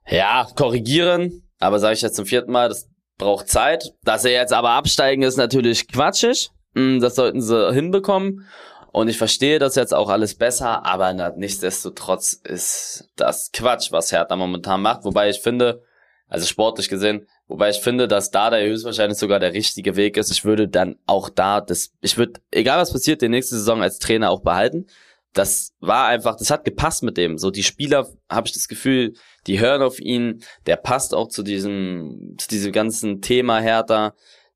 [0.08, 1.44] ja korrigieren.
[1.60, 3.94] Aber sage ich jetzt zum vierten Mal, das braucht Zeit.
[4.04, 6.52] Dass sie jetzt aber absteigen, ist natürlich quatschig.
[6.76, 8.48] Hm, das sollten sie hinbekommen.
[8.92, 14.36] Und ich verstehe das jetzt auch alles besser, aber nichtsdestotrotz ist das Quatsch, was Hertha
[14.36, 15.04] momentan macht.
[15.04, 15.84] Wobei ich finde,
[16.28, 20.32] also sportlich gesehen, wobei ich finde, dass da der höchstwahrscheinlich sogar der richtige Weg ist.
[20.32, 24.00] Ich würde dann auch da, das, ich würde, egal was passiert, die nächste Saison als
[24.00, 24.88] Trainer auch behalten.
[25.34, 27.38] Das war einfach, das hat gepasst mit dem.
[27.38, 29.14] So die Spieler, habe ich das Gefühl,
[29.46, 34.14] die hören auf ihn, der passt auch zu diesem, zu diesem ganzen Thema Hertha,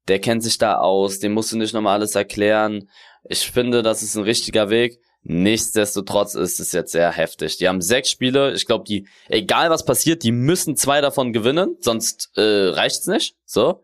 [0.07, 2.89] der kennt sich da aus, dem musst du nicht nochmal alles erklären.
[3.23, 4.99] Ich finde, das ist ein richtiger Weg.
[5.23, 7.57] Nichtsdestotrotz ist es jetzt sehr heftig.
[7.57, 8.53] Die haben sechs Spiele.
[8.53, 13.35] Ich glaube, die, egal was passiert, die müssen zwei davon gewinnen, sonst äh, reicht's nicht.
[13.45, 13.83] So.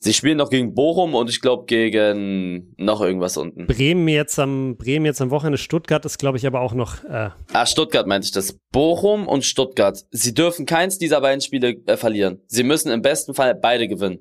[0.00, 3.66] Sie spielen noch gegen Bochum und ich glaube gegen noch irgendwas unten.
[3.66, 5.58] Bremen jetzt am Bremen jetzt am Wochenende.
[5.58, 7.02] Stuttgart ist, glaube ich, aber auch noch.
[7.02, 8.56] Äh ah, Stuttgart meinte ich das.
[8.70, 10.04] Bochum und Stuttgart.
[10.12, 12.40] Sie dürfen keins dieser beiden Spiele äh, verlieren.
[12.46, 14.20] Sie müssen im besten Fall beide gewinnen.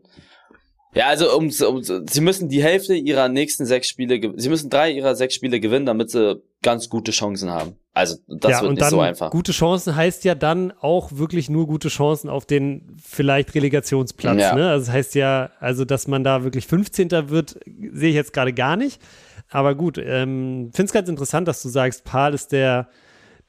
[0.94, 4.92] Ja, also um, um, sie müssen die Hälfte ihrer nächsten sechs Spiele, sie müssen drei
[4.92, 7.76] ihrer sechs Spiele gewinnen, damit sie ganz gute Chancen haben.
[7.94, 9.32] Also das ja, wird nicht so einfach.
[9.32, 14.40] Gute Chancen heißt ja dann auch wirklich nur gute Chancen auf den vielleicht Relegationsplatz.
[14.40, 14.56] Ja.
[14.56, 14.70] Ne?
[14.70, 17.12] Also das heißt ja, also dass man da wirklich 15.
[17.30, 19.02] wird, sehe ich jetzt gerade gar nicht.
[19.50, 22.88] Aber gut, ähm, finde es ganz interessant, dass du sagst, Paul ist der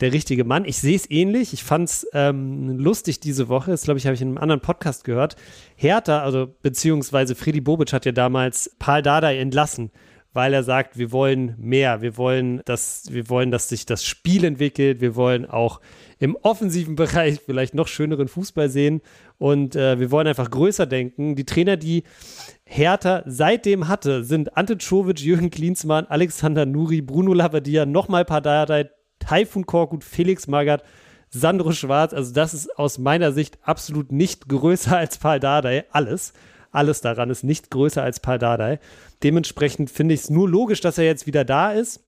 [0.01, 0.65] der richtige Mann.
[0.65, 1.53] Ich sehe es ähnlich.
[1.53, 3.73] Ich fand es ähm, lustig diese Woche.
[3.73, 5.37] Das glaube ich, habe ich in einem anderen Podcast gehört.
[5.75, 9.91] Hertha, also beziehungsweise Freddy Bobic hat ja damals Paul Dardai entlassen,
[10.33, 12.01] weil er sagt, wir wollen mehr.
[12.01, 15.01] Wir wollen, dass, wir wollen, dass sich das Spiel entwickelt.
[15.01, 15.81] Wir wollen auch
[16.21, 19.01] im offensiven Bereich vielleicht noch schöneren Fußball sehen.
[19.37, 21.35] Und äh, wir wollen einfach größer denken.
[21.35, 22.05] Die Trainer, die
[22.63, 29.67] Hertha seitdem hatte, sind Ante Czovic, Jürgen Klinsmann, Alexander Nuri, Bruno Labbadia, nochmal Pardadei, Taifun
[29.67, 30.83] Korkut, Felix Magath,
[31.31, 32.13] Sandro Schwarz.
[32.13, 35.85] Also das ist aus meiner Sicht absolut nicht größer als Paul Dardai.
[35.91, 36.33] Alles.
[36.71, 38.79] Alles daran ist nicht größer als Paul Dardai.
[39.23, 42.05] Dementsprechend finde ich es nur logisch, dass er jetzt wieder da ist.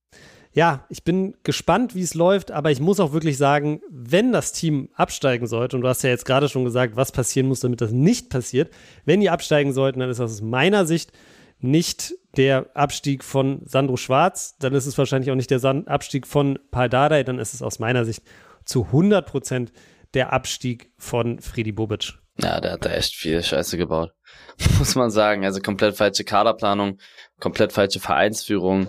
[0.52, 4.52] Ja, ich bin gespannt, wie es läuft, aber ich muss auch wirklich sagen, wenn das
[4.52, 7.80] Team absteigen sollte, und du hast ja jetzt gerade schon gesagt, was passieren muss, damit
[7.80, 8.72] das nicht passiert,
[9.04, 11.12] wenn die absteigen sollten, dann ist das aus meiner Sicht
[11.60, 16.58] nicht der Abstieg von Sandro Schwarz, dann ist es wahrscheinlich auch nicht der Abstieg von
[16.70, 18.22] Paldadei, dann ist es aus meiner Sicht
[18.64, 19.72] zu 100 Prozent
[20.14, 22.14] der Abstieg von Freddy Bobic.
[22.42, 24.12] Ja, der hat da echt viel Scheiße gebaut.
[24.78, 25.44] Muss man sagen.
[25.44, 26.98] Also komplett falsche Kaderplanung,
[27.38, 28.88] komplett falsche Vereinsführung,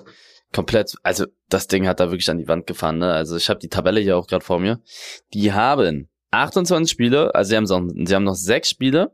[0.54, 3.00] komplett, also das Ding hat da wirklich an die Wand gefahren.
[3.00, 3.12] Ne?
[3.12, 4.82] Also ich habe die Tabelle hier auch gerade vor mir.
[5.34, 9.12] Die haben 28 Spiele, also sie haben, so, sie haben noch sechs Spiele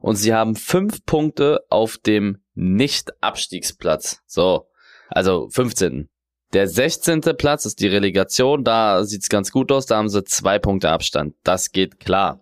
[0.00, 4.22] und sie haben fünf Punkte auf dem Nicht-Abstiegsplatz.
[4.26, 4.66] So,
[5.08, 6.08] also 15.
[6.52, 7.20] Der 16.
[7.36, 11.34] Platz ist die Relegation, da sieht's ganz gut aus, da haben sie zwei Punkte Abstand.
[11.44, 12.40] Das geht klar.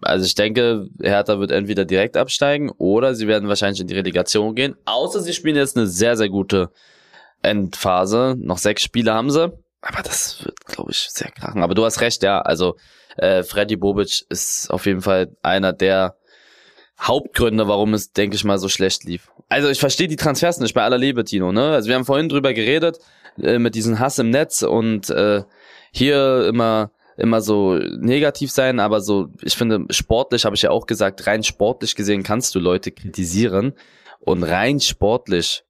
[0.00, 4.54] Also ich denke, Hertha wird entweder direkt absteigen oder sie werden wahrscheinlich in die Relegation
[4.54, 4.74] gehen.
[4.84, 6.70] Außer sie spielen jetzt eine sehr, sehr gute
[7.42, 8.34] Endphase.
[8.38, 9.52] Noch sechs Spiele haben sie.
[9.80, 11.62] Aber das wird, glaube ich, sehr krachen.
[11.62, 12.40] Aber du hast recht, ja.
[12.40, 12.76] Also
[13.16, 16.16] äh, Freddy Bobic ist auf jeden Fall einer der
[17.00, 19.31] Hauptgründe, warum es, denke ich mal, so schlecht lief.
[19.52, 21.52] Also ich verstehe die Transfers nicht bei aller Liebe, Tino.
[21.52, 21.72] Ne?
[21.72, 23.00] Also wir haben vorhin drüber geredet
[23.38, 25.42] äh, mit diesem Hass im Netz und äh,
[25.92, 30.86] hier immer immer so negativ sein, aber so ich finde sportlich habe ich ja auch
[30.86, 33.74] gesagt, rein sportlich gesehen kannst du Leute kritisieren
[34.20, 35.64] und rein sportlich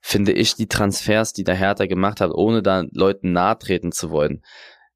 [0.00, 4.12] finde ich die Transfers, die der Hertha gemacht hat, ohne da Leuten nahe treten zu
[4.12, 4.44] wollen.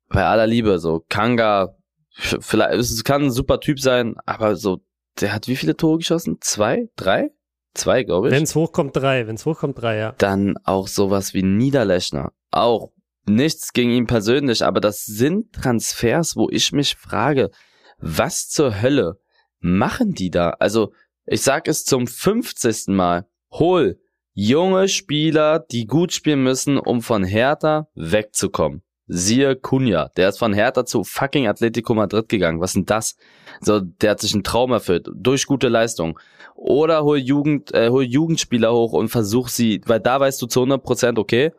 [0.09, 1.75] Bei aller Liebe so Kanga
[2.13, 4.79] vielleicht es kann ein super Typ sein, aber so
[5.21, 6.37] der hat wie viele Tore geschossen?
[6.41, 6.89] Zwei?
[6.95, 7.33] Drei?
[7.79, 8.35] Zwei, glaube ich.
[8.35, 9.27] Wenn es hochkommt, drei.
[9.29, 10.15] Wenn es hochkommt, drei, ja.
[10.19, 12.33] Dann auch sowas wie Niederlechner.
[12.51, 12.91] Auch
[13.25, 17.51] nichts gegen ihn persönlich, aber das sind Transfers, wo ich mich frage,
[17.99, 19.21] was zur Hölle
[19.61, 20.51] machen die da?
[20.59, 20.93] Also,
[21.25, 22.89] ich sag es zum 50.
[22.89, 23.27] Mal.
[23.53, 24.01] Hol
[24.33, 28.83] junge Spieler, die gut spielen müssen, um von Hertha wegzukommen.
[29.09, 32.61] Siehe Kunja, der ist von Hertha zu fucking Atletico Madrid gegangen.
[32.61, 33.17] Was denn das?
[33.61, 36.19] So, der hat sich einen Traum erfüllt durch gute Leistung.
[36.55, 40.61] Oder hol Jugend, äh, hol Jugendspieler hoch und versuch sie, weil da weißt du zu
[40.61, 41.53] 100 Prozent, okay,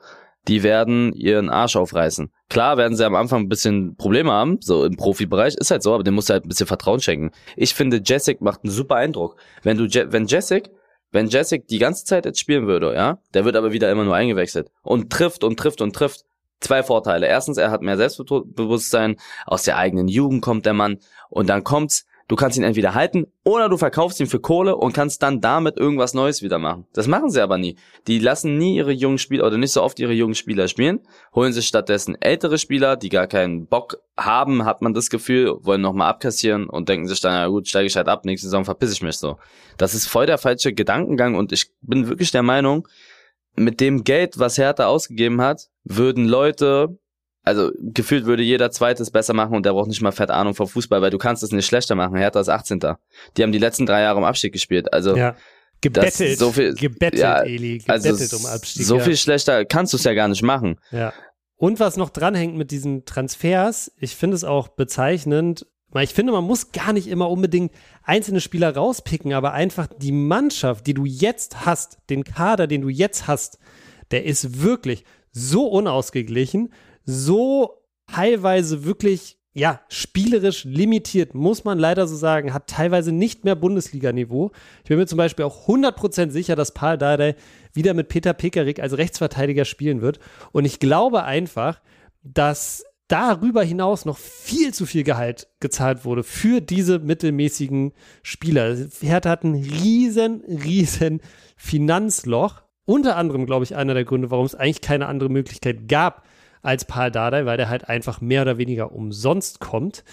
[0.48, 2.32] die werden ihren Arsch aufreißen.
[2.50, 5.94] Klar werden sie am Anfang ein bisschen Probleme haben, so im Profibereich, ist halt so,
[5.94, 7.32] aber dem musst du halt ein bisschen Vertrauen schenken.
[7.56, 9.38] Ich finde, Jessic macht einen super Eindruck.
[9.64, 10.70] Wenn du, Je wenn Jessic,
[11.12, 14.16] wenn Jessic die ganze Zeit jetzt spielen würde, ja, der wird aber wieder immer nur
[14.16, 16.26] eingewechselt und trifft und trifft und trifft
[16.60, 17.28] zwei Vorteile.
[17.28, 22.06] Erstens, er hat mehr Selbstbewusstsein, aus der eigenen Jugend kommt der Mann und dann kommt's,
[22.28, 25.78] du kannst ihn entweder halten oder du verkaufst ihn für Kohle und kannst dann damit
[25.78, 26.86] irgendwas Neues wieder machen.
[26.94, 27.76] Das machen sie aber nie.
[28.08, 31.00] Die lassen nie ihre jungen Spieler oder nicht so oft ihre jungen Spieler spielen,
[31.34, 35.82] holen sich stattdessen ältere Spieler, die gar keinen Bock haben, hat man das Gefühl, wollen
[35.82, 38.94] nochmal abkassieren und denken sich dann, ja gut, steige ich halt ab, nächste Saison verpiss
[38.94, 39.38] ich mich so.
[39.78, 42.88] Das ist voll der falsche Gedankengang und ich bin wirklich der Meinung,
[43.60, 46.98] mit dem Geld, was Hertha ausgegeben hat, würden Leute,
[47.44, 50.68] also gefühlt würde jeder zweites besser machen und der braucht nicht mal fett Ahnung vom
[50.68, 52.16] Fußball, weil du kannst es nicht schlechter machen.
[52.18, 52.80] Hertha ist 18.
[53.38, 54.92] Die haben die letzten drei Jahre um Abstieg gespielt.
[54.94, 55.36] Also ja.
[55.82, 58.86] Gebettelt, so viel, gebettelt, ja, Eli, gebettelt also um Abstieg.
[58.86, 59.04] So ja.
[59.04, 60.78] viel schlechter kannst du es ja gar nicht machen.
[60.92, 61.14] Ja.
[61.56, 66.32] Und was noch dranhängt mit diesen Transfers, ich finde es auch bezeichnend, weil ich finde,
[66.32, 67.72] man muss gar nicht immer unbedingt
[68.04, 72.90] einzelne Spieler rauspicken, aber einfach die Mannschaft, die du jetzt hast, den Kader, den du
[72.90, 73.60] jetzt hast,
[74.12, 76.74] der ist wirklich so unausgeglichen,
[77.06, 83.56] so teilweise wirklich ja, spielerisch limitiert, muss man leider so sagen, hat teilweise nicht mehr
[83.56, 84.52] Bundesliga-Niveau.
[84.84, 87.36] Ich bin mir zum Beispiel auch 100% sicher, dass Paul Dardai
[87.74, 90.20] wieder mit Peter Pekarik als Rechtsverteidiger spielen wird.
[90.52, 91.82] Und ich glaube einfach,
[92.24, 97.92] dass darüber hinaus noch viel zu viel Gehalt gezahlt wurde für diese mittelmäßigen
[98.24, 98.78] Spieler.
[99.02, 101.22] Hertha hat ein riesen, riesen
[101.58, 102.62] Finanzloch.
[102.86, 106.26] Unter anderem, glaube ich, einer der Gründe, warum es eigentlich keine andere Möglichkeit gab
[106.62, 110.04] als Paul Dardai, weil der halt einfach mehr oder weniger umsonst kommt.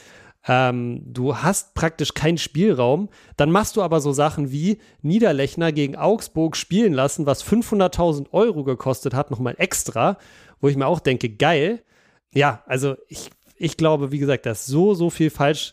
[0.49, 3.09] Ähm, du hast praktisch keinen Spielraum.
[3.37, 8.65] Dann machst du aber so Sachen wie Niederlechner gegen Augsburg spielen lassen, was 500.000 Euro
[8.65, 10.19] gekostet hat, nochmal extra,
[10.61, 11.83] wo ich mir auch denke, geil
[12.37, 15.73] ja, also ich, ich glaube, wie gesagt, da ist so, so viel falsch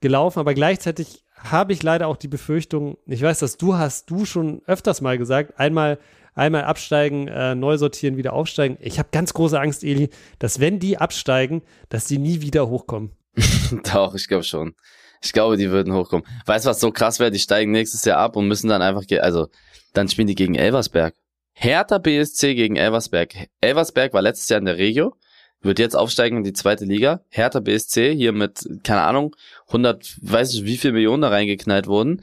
[0.00, 4.24] gelaufen, aber gleichzeitig habe ich leider auch die Befürchtung, ich weiß, dass du hast du
[4.24, 5.98] schon öfters mal gesagt, einmal
[6.34, 8.78] einmal absteigen, äh, neu sortieren, wieder aufsteigen.
[8.80, 13.12] Ich habe ganz große Angst, Eli, dass wenn die absteigen, dass die nie wieder hochkommen.
[13.92, 14.74] Doch, ich glaube schon.
[15.22, 16.26] Ich glaube, die würden hochkommen.
[16.46, 17.30] Weißt du, was so krass wäre?
[17.30, 19.48] Die steigen nächstes Jahr ab und müssen dann einfach, also
[19.92, 21.14] dann spielen die gegen Elversberg.
[21.52, 23.34] Hertha BSC gegen Elversberg.
[23.60, 25.14] Elversberg war letztes Jahr in der Regio
[25.62, 27.20] wird jetzt aufsteigen in die zweite Liga.
[27.28, 29.34] Hertha BSC hier mit, keine Ahnung,
[29.68, 32.22] 100, weiß ich wie viel Millionen da reingeknallt wurden.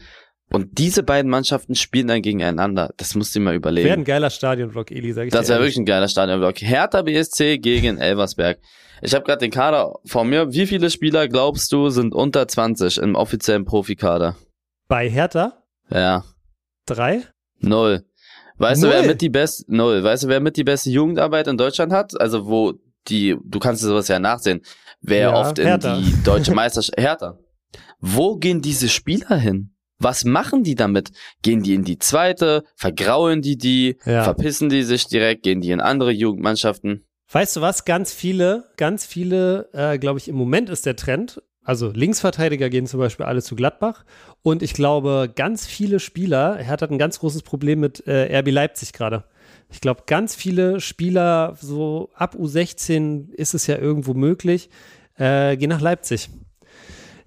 [0.51, 2.91] Und diese beiden Mannschaften spielen dann gegeneinander.
[2.97, 3.87] Das musst du dir mal überlegen.
[3.87, 6.61] Wäre ein geiler Stadionblock, Eli, sag ich Das wäre wirklich ein geiler Stadionblock.
[6.61, 8.59] Hertha BSC gegen Elversberg.
[9.01, 10.51] Ich habe gerade den Kader vor mir.
[10.51, 14.35] Wie viele Spieler glaubst du sind unter 20 im offiziellen Profikader?
[14.87, 15.53] Bei Hertha?
[15.91, 16.23] Ja.
[16.87, 17.21] Drei?
[17.59, 18.03] Null.
[18.57, 18.91] Weißt Null.
[18.91, 20.03] du, wer mit die beste, null.
[20.03, 22.19] Weißt du, wer mit die beste Jugendarbeit in Deutschland hat?
[22.19, 22.73] Also, wo
[23.07, 24.61] die, du kannst sowas ja nachsehen,
[25.01, 25.97] wer ja, oft in Hertha.
[25.97, 27.37] die deutsche Meisterschaft, Hertha.
[27.99, 29.73] Wo gehen diese Spieler hin?
[29.99, 31.11] Was machen die damit?
[31.41, 32.63] Gehen die in die zweite?
[32.75, 33.97] Vergraulen die die?
[34.05, 34.23] Ja.
[34.23, 35.43] Verpissen die sich direkt?
[35.43, 37.05] Gehen die in andere Jugendmannschaften?
[37.31, 37.83] Weißt du was?
[37.83, 41.41] Ganz viele, ganz viele, äh, glaube ich, im Moment ist der Trend.
[41.63, 44.05] Also Linksverteidiger gehen zum Beispiel alle zu Gladbach.
[44.41, 48.49] Und ich glaube, ganz viele Spieler, er hat ein ganz großes Problem mit äh, RB
[48.49, 49.25] Leipzig gerade.
[49.71, 54.69] Ich glaube, ganz viele Spieler, so ab U16 ist es ja irgendwo möglich,
[55.15, 56.29] äh, gehen nach Leipzig.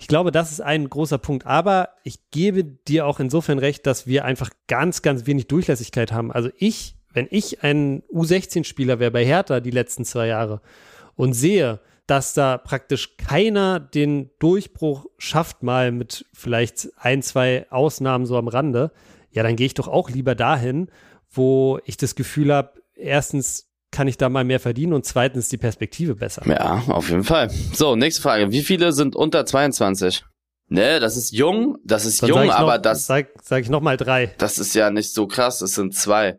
[0.02, 1.46] Ich glaube, das ist ein großer Punkt.
[1.46, 6.32] Aber ich gebe dir auch insofern recht, dass wir einfach ganz, ganz wenig Durchlässigkeit haben.
[6.32, 10.60] Also ich, wenn ich ein U16-Spieler wäre bei Hertha die letzten zwei Jahre
[11.14, 11.78] und sehe,
[12.08, 18.48] dass da praktisch keiner den Durchbruch schafft, mal mit vielleicht ein, zwei Ausnahmen so am
[18.48, 18.90] Rande,
[19.30, 20.88] ja, dann gehe ich doch auch lieber dahin
[21.32, 25.58] wo ich das Gefühl habe, erstens kann ich da mal mehr verdienen und zweitens die
[25.58, 26.42] Perspektive besser.
[26.46, 27.50] Ja, auf jeden Fall.
[27.74, 28.50] So, nächste Frage.
[28.50, 30.24] Wie viele sind unter 22?
[30.68, 33.06] Ne, das ist jung, das ist Dann jung, noch, aber das.
[33.06, 34.34] Sag, sag ich noch mal drei.
[34.38, 36.38] Das ist ja nicht so krass, es sind zwei.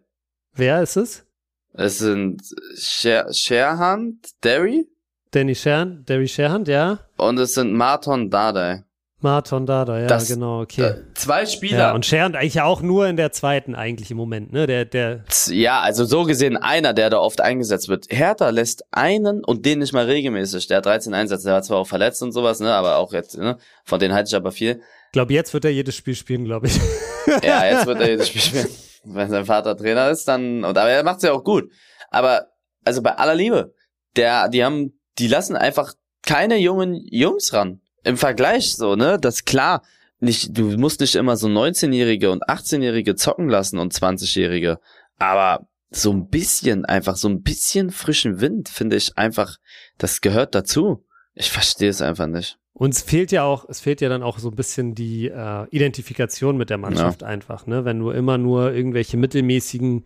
[0.56, 1.26] Wer ist es?
[1.74, 2.42] Es sind
[2.76, 4.88] Sher Sherhand, Derry.
[5.32, 7.00] Danny Sherhand, Derry Sherhand, ja.
[7.18, 8.84] Und es sind Marton Dardai.
[9.24, 10.82] Marton Dada, ja, das, genau, okay.
[10.82, 11.78] Äh, zwei Spieler.
[11.78, 14.68] Ja, und Schernd eigentlich auch nur in der zweiten eigentlich im Moment, ne?
[14.68, 15.24] Der, der.
[15.48, 18.08] Ja, also so gesehen einer, der da oft eingesetzt wird.
[18.10, 20.68] Hertha lässt einen und den nicht mal regelmäßig.
[20.68, 22.74] Der hat 13 Einsätze, der war zwar auch verletzt und sowas, ne?
[22.74, 23.58] Aber auch jetzt, ne?
[23.86, 24.82] Von denen halte ich aber viel.
[25.08, 26.80] Ich glaube, jetzt wird er jedes Spiel spielen, glaube ich.
[27.44, 28.68] ja, jetzt wird er jedes Spiel spielen.
[29.06, 30.64] Wenn sein Vater Trainer ist, dann.
[30.64, 31.72] Und aber er macht's ja auch gut.
[32.10, 32.48] Aber,
[32.84, 33.74] also bei aller Liebe,
[34.16, 35.94] der, die haben, die lassen einfach
[36.26, 39.18] keine jungen Jungs ran im Vergleich so, ne?
[39.20, 39.82] Das klar,
[40.20, 44.80] nicht, du musst nicht immer so 19-Jährige und 18-Jährige zocken lassen und 20-Jährige.
[45.20, 49.58] Aber so ein bisschen, einfach so ein bisschen frischen Wind, finde ich einfach,
[49.98, 51.06] das gehört dazu.
[51.34, 52.58] Ich verstehe es einfach nicht.
[52.74, 56.58] Uns fehlt ja auch, es fehlt ja dann auch so ein bisschen die äh, Identifikation
[56.58, 57.28] mit der Mannschaft ja.
[57.28, 57.86] einfach, ne?
[57.86, 60.06] Wenn du immer nur irgendwelche mittelmäßigen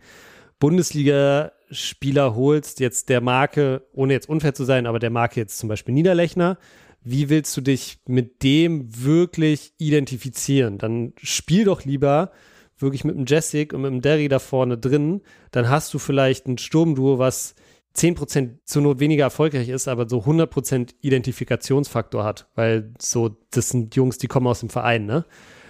[0.58, 5.70] Bundesliga-Spieler holst, jetzt der Marke, ohne jetzt unfair zu sein, aber der Marke jetzt zum
[5.70, 6.58] Beispiel Niederlechner,
[7.02, 10.78] wie willst du dich mit dem wirklich identifizieren?
[10.78, 12.32] Dann spiel doch lieber
[12.78, 15.22] wirklich mit dem Jessic und mit dem Derry da vorne drin.
[15.50, 17.54] Dann hast du vielleicht ein Sturmduo, was
[17.96, 23.96] 10% zur Not weniger erfolgreich ist, aber so 100% Identifikationsfaktor hat, weil so, das sind
[23.96, 25.24] Jungs, die kommen aus dem Verein, ne?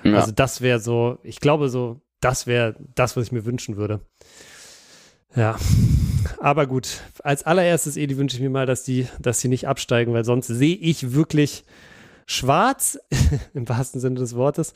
[0.05, 0.15] Ja.
[0.17, 4.01] Also das wäre so, ich glaube so, das wäre das, was ich mir wünschen würde.
[5.35, 5.57] Ja.
[6.39, 10.13] Aber gut, als allererstes, Edi, wünsche ich mir mal, dass die, dass die nicht absteigen,
[10.13, 11.65] weil sonst sehe ich wirklich
[12.27, 12.99] schwarz,
[13.55, 14.75] im wahrsten Sinne des Wortes.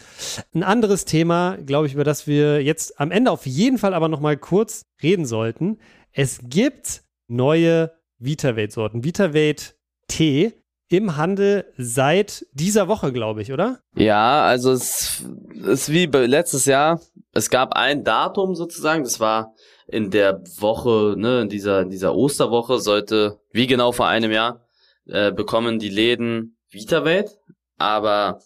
[0.55, 4.09] Ein anderes Thema, glaube ich, über das wir jetzt am Ende auf jeden Fall aber
[4.09, 5.79] noch mal kurz reden sollten.
[6.13, 9.05] Es gibt neue VitaVate-Sorten.
[9.05, 9.75] VitaVate
[10.09, 10.53] Tee
[10.89, 13.81] im Handel seit dieser Woche, glaube ich, oder?
[13.97, 15.25] Ja, also es
[15.65, 17.01] ist wie letztes Jahr.
[17.33, 19.55] Es gab ein Datum sozusagen, das war
[19.93, 24.67] in der Woche, ne, in dieser, in dieser Osterwoche sollte, wie genau vor einem Jahr,
[25.07, 27.37] äh, bekommen die Läden VitaWelt,
[27.79, 28.41] aber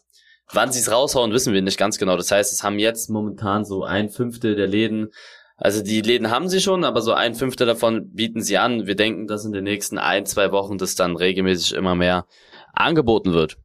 [0.53, 2.17] wann sie es raushauen, wissen wir nicht ganz genau.
[2.17, 5.11] Das heißt, es haben jetzt momentan so ein Fünftel der Läden
[5.59, 8.87] also die Läden haben sie schon, aber so ein Fünftel davon bieten sie an.
[8.87, 12.27] Wir denken, dass in den nächsten ein, zwei Wochen das dann regelmäßig immer mehr
[12.75, 13.57] angeboten wird.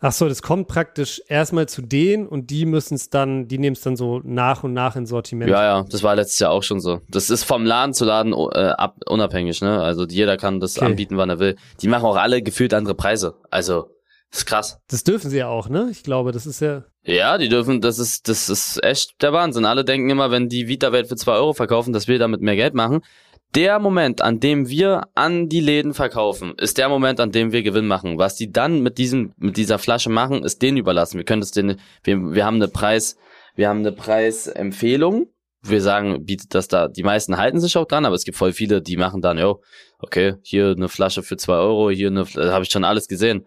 [0.00, 3.74] Ach so, das kommt praktisch erstmal zu denen und die müssen es dann, die nehmen
[3.74, 5.50] es dann so nach und nach in Sortiment.
[5.50, 7.00] Ja, ja, das war letztes Jahr auch schon so.
[7.08, 9.82] Das ist vom Laden zu Laden äh, ab, unabhängig, ne?
[9.82, 10.86] Also jeder kann das okay.
[10.86, 11.56] anbieten, wann er will.
[11.82, 13.34] Die machen auch alle gefühlt andere Preise.
[13.50, 13.90] Also
[14.30, 14.80] das ist krass.
[14.88, 15.88] Das dürfen sie ja auch, ne?
[15.90, 16.84] Ich glaube, das ist ja.
[17.02, 19.64] Ja, die dürfen, das ist, das ist echt der Wahnsinn.
[19.64, 22.74] Alle denken immer, wenn die Vita-Welt für zwei Euro verkaufen, dass wir damit mehr Geld
[22.74, 23.00] machen.
[23.54, 27.62] Der Moment, an dem wir an die Läden verkaufen, ist der Moment, an dem wir
[27.62, 28.18] Gewinn machen.
[28.18, 31.16] Was die dann mit diesem, mit dieser Flasche machen, ist denen überlassen.
[31.16, 33.16] Wir können es denen, wir, wir haben eine Preis,
[33.54, 35.28] wir haben eine Preisempfehlung.
[35.62, 38.52] Wir sagen, bietet das da, die meisten halten sich auch dran, aber es gibt voll
[38.52, 39.60] viele, die machen dann, jo,
[39.98, 43.44] okay, hier eine Flasche für zwei Euro, hier eine, habe ich schon alles gesehen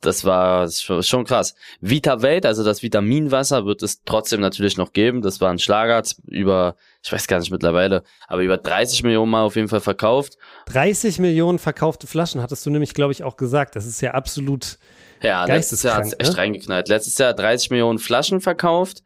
[0.00, 1.54] das war schon krass.
[1.80, 5.20] Vita Welt, also das Vitaminwasser, wird es trotzdem natürlich noch geben.
[5.20, 9.42] Das war ein Schlager über, ich weiß gar nicht mittlerweile, aber über 30 Millionen Mal
[9.42, 10.38] auf jeden Fall verkauft.
[10.66, 13.76] 30 Millionen verkaufte Flaschen, hattest du nämlich, glaube ich, auch gesagt.
[13.76, 14.78] Das ist ja absolut.
[15.22, 16.38] Ja, letztes Jahr hat es echt ne?
[16.38, 16.88] reingeknallt.
[16.88, 19.02] Letztes Jahr 30 Millionen Flaschen verkauft.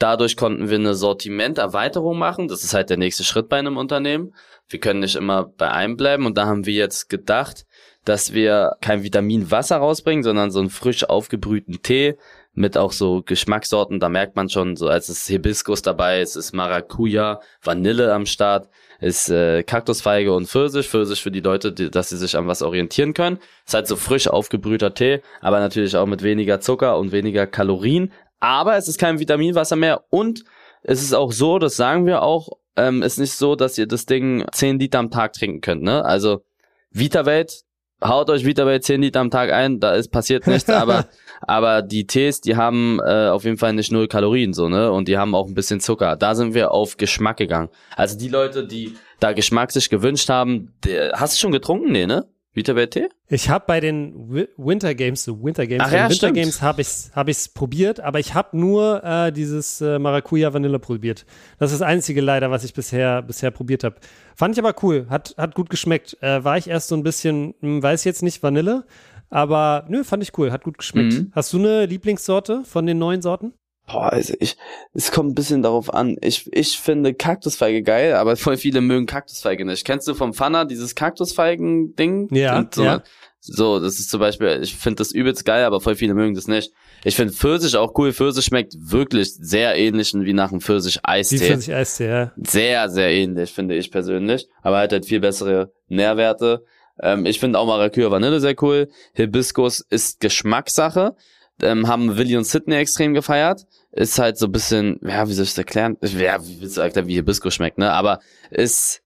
[0.00, 2.48] Dadurch konnten wir eine Sortimenterweiterung machen.
[2.48, 4.34] Das ist halt der nächste Schritt bei einem Unternehmen.
[4.66, 6.24] Wir können nicht immer bei einem bleiben.
[6.24, 7.66] Und da haben wir jetzt gedacht,
[8.06, 12.16] dass wir kein Vitaminwasser rausbringen, sondern so einen frisch aufgebrühten Tee
[12.54, 14.00] mit auch so Geschmackssorten.
[14.00, 18.70] Da merkt man schon, so als es Hibiskus dabei ist, ist Maracuja, Vanille am Start,
[19.00, 20.88] ist äh, Kaktusfeige und Pfirsich.
[20.88, 23.38] Pfirsich für die Leute, die, dass sie sich an was orientieren können.
[23.66, 28.12] Ist halt so frisch aufgebrühter Tee, aber natürlich auch mit weniger Zucker und weniger Kalorien.
[28.40, 30.44] Aber es ist kein Vitaminwasser mehr und
[30.82, 34.06] es ist auch so, das sagen wir auch, ähm, ist nicht so, dass ihr das
[34.06, 35.82] Ding 10 Liter am Tag trinken könnt.
[35.82, 36.04] Ne?
[36.04, 36.42] Also
[36.90, 37.64] VitaWelt
[38.02, 41.06] haut euch bei 10 Liter am Tag ein, da ist passiert nichts, aber
[41.42, 44.92] aber die Tees, die haben äh, auf jeden Fall nicht null Kalorien so, ne?
[44.92, 46.16] Und die haben auch ein bisschen Zucker.
[46.16, 47.70] Da sind wir auf Geschmack gegangen.
[47.96, 51.92] Also die Leute, die da Geschmack sich gewünscht haben, der, hast du schon getrunken?
[51.92, 52.26] Nee, ne?
[52.52, 53.08] Vita-Tee?
[53.28, 56.34] Ich habe bei den Winter Games, so Winter Games, Ach, ja, Winter stimmt.
[56.34, 60.80] Games habe ich hab ich's probiert, aber ich habe nur äh, dieses äh, Maracuja Vanille
[60.80, 61.26] probiert.
[61.58, 63.96] Das ist das einzige leider, was ich bisher bisher probiert habe.
[64.34, 66.16] Fand ich aber cool, hat hat gut geschmeckt.
[66.22, 68.84] Äh, war ich erst so ein bisschen, hm, weiß jetzt nicht Vanille,
[69.28, 71.12] aber nö, fand ich cool, hat gut geschmeckt.
[71.12, 71.32] Mhm.
[71.32, 73.52] Hast du eine Lieblingssorte von den neuen Sorten?
[73.90, 74.56] Boah, also ich,
[74.92, 76.16] es kommt ein bisschen darauf an.
[76.20, 79.84] Ich, ich finde Kaktusfeige geil, aber voll viele mögen Kaktusfeige nicht.
[79.84, 82.34] Kennst du vom Pfanner dieses Kaktusfeigen-Ding?
[82.34, 83.02] Ja, so, ja.
[83.40, 86.46] So, das ist zum Beispiel, ich finde das übelst geil, aber voll viele mögen das
[86.46, 86.72] nicht.
[87.04, 88.12] Ich finde Pfirsich auch cool.
[88.12, 91.40] Pfirsich schmeckt wirklich sehr ähnlich wie nach einem Pfirsich-Eistee.
[91.40, 92.32] Wie Pfirsich-Eistee, ja.
[92.36, 94.46] Sehr, sehr ähnlich, finde ich persönlich.
[94.62, 96.64] Aber halt halt viel bessere Nährwerte.
[97.02, 98.88] Ähm, ich finde auch Maracuja Vanille sehr cool.
[99.14, 101.16] Hibiskus ist Geschmackssache.
[101.62, 105.44] Ähm, haben Willi und Sydney extrem gefeiert ist halt so ein bisschen, ja, wie soll
[105.44, 105.96] ich das erklären?
[106.02, 107.92] Ja, wie willst du erklären, wie Hibiskus schmeckt, ne?
[107.92, 108.20] Aber
[108.50, 109.02] es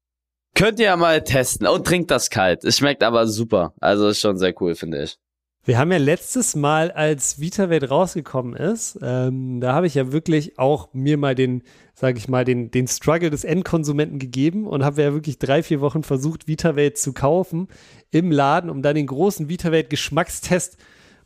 [0.54, 2.64] könnt ihr ja mal testen und trinkt das kalt.
[2.64, 3.74] Es schmeckt aber super.
[3.80, 5.18] Also ist schon sehr cool, finde ich.
[5.66, 10.58] Wir haben ja letztes Mal, als VitaWelt rausgekommen ist, ähm, da habe ich ja wirklich
[10.58, 11.62] auch mir mal den,
[11.94, 15.80] sage ich mal, den, den Struggle des Endkonsumenten gegeben und habe ja wirklich drei, vier
[15.80, 17.68] Wochen versucht, VitaWelt zu kaufen
[18.10, 20.76] im Laden, um dann den großen VitaWelt Geschmackstest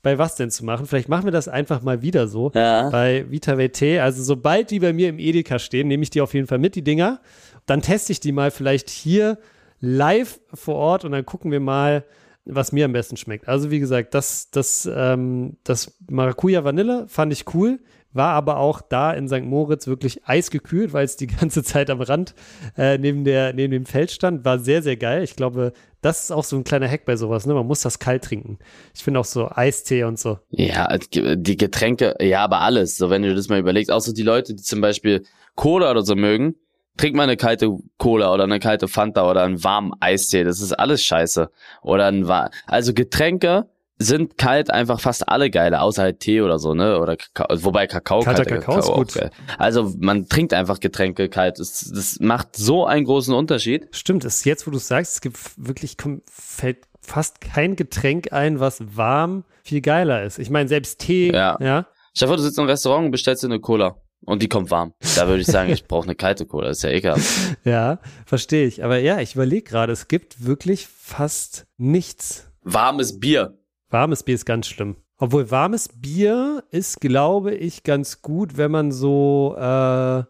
[0.02, 0.86] bei was denn zu machen.
[0.86, 2.90] Vielleicht machen wir das einfach mal wieder so ja.
[2.90, 4.00] bei Vita VT.
[4.00, 6.74] Also sobald die bei mir im Edeka stehen, nehme ich die auf jeden Fall mit,
[6.74, 7.20] die Dinger.
[7.66, 9.38] Dann teste ich die mal vielleicht hier
[9.80, 12.04] live vor Ort und dann gucken wir mal,
[12.44, 13.46] was mir am besten schmeckt.
[13.46, 17.78] Also wie gesagt, das, das, ähm, das Maracuja Vanille fand ich cool
[18.12, 19.42] war aber auch da in St.
[19.42, 22.34] Moritz wirklich eisgekühlt, weil es die ganze Zeit am Rand
[22.76, 24.44] äh, neben, der, neben dem Feld stand.
[24.44, 25.22] War sehr, sehr geil.
[25.22, 27.54] Ich glaube, das ist auch so ein kleiner Hack bei sowas, ne?
[27.54, 28.58] Man muss das kalt trinken.
[28.94, 30.38] Ich finde auch so Eistee und so.
[30.50, 32.96] Ja, die Getränke, ja, aber alles.
[32.96, 36.14] So, wenn du das mal überlegst, so die Leute, die zum Beispiel Cola oder so
[36.14, 36.54] mögen,
[36.96, 40.44] trink mal eine kalte Cola oder eine kalte Fanta oder einen warmen Eistee.
[40.44, 41.50] Das ist alles scheiße.
[41.82, 42.28] Oder ein,
[42.66, 43.66] also Getränke,
[43.98, 46.98] sind kalt einfach fast alle geile, außer halt Tee oder so, ne?
[47.00, 49.20] Oder Kakao, wobei Kakao, kalter Kakao, Kakao ist gut.
[49.20, 49.30] Geil.
[49.58, 51.58] Also man trinkt einfach Getränke kalt.
[51.58, 53.88] Das, das macht so einen großen Unterschied.
[53.90, 55.96] Stimmt, ist jetzt, wo du sagst, es gibt wirklich
[56.30, 60.38] fällt fast kein Getränk ein, was warm viel geiler ist.
[60.38, 61.56] Ich meine, selbst Tee, ja.
[61.60, 61.86] ja.
[62.16, 63.96] Vor, du sitzt im Restaurant und bestellst dir eine Cola.
[64.24, 64.94] Und die kommt warm.
[65.16, 66.70] Da würde ich sagen, ich brauche eine kalte Cola.
[66.70, 67.24] Ist ja ekelhaft.
[67.64, 68.84] ja, verstehe ich.
[68.84, 72.50] Aber ja, ich überlege gerade, es gibt wirklich fast nichts.
[72.62, 73.58] Warmes Bier.
[73.90, 74.96] Warmes Bier ist ganz schlimm.
[75.16, 80.22] Obwohl warmes Bier ist, glaube ich, ganz gut, wenn man so äh,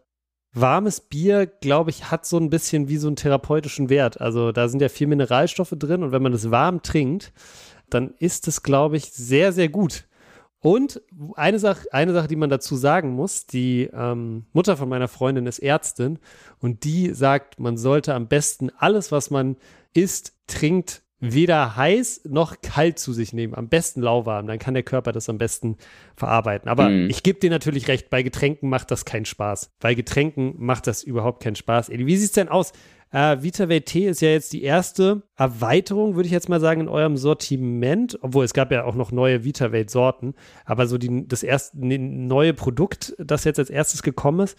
[0.52, 4.20] warmes Bier, glaube ich, hat so ein bisschen wie so einen therapeutischen Wert.
[4.20, 7.32] Also da sind ja viel Mineralstoffe drin und wenn man das warm trinkt,
[7.90, 10.06] dann ist es, glaube ich, sehr, sehr gut.
[10.60, 11.02] Und
[11.36, 15.46] eine Sache, eine Sache, die man dazu sagen muss, die ähm, Mutter von meiner Freundin
[15.46, 16.18] ist Ärztin
[16.58, 19.56] und die sagt, man sollte am besten alles, was man
[19.94, 23.54] isst, trinkt, weder heiß noch kalt zu sich nehmen.
[23.54, 25.76] Am besten lauwarm, dann kann der Körper das am besten
[26.16, 26.68] verarbeiten.
[26.68, 27.10] Aber mhm.
[27.10, 29.72] ich gebe dir natürlich recht, bei Getränken macht das keinen Spaß.
[29.80, 31.88] Bei Getränken macht das überhaupt keinen Spaß.
[31.88, 32.72] Edi, wie sieht es denn aus?
[33.10, 36.88] Äh, VitaVate T ist ja jetzt die erste Erweiterung, würde ich jetzt mal sagen, in
[36.88, 38.18] eurem Sortiment.
[38.22, 40.34] Obwohl es gab ja auch noch neue VitaVate-Sorten.
[40.64, 44.56] Aber so die, das erste ne, neue Produkt, das jetzt als erstes gekommen ist,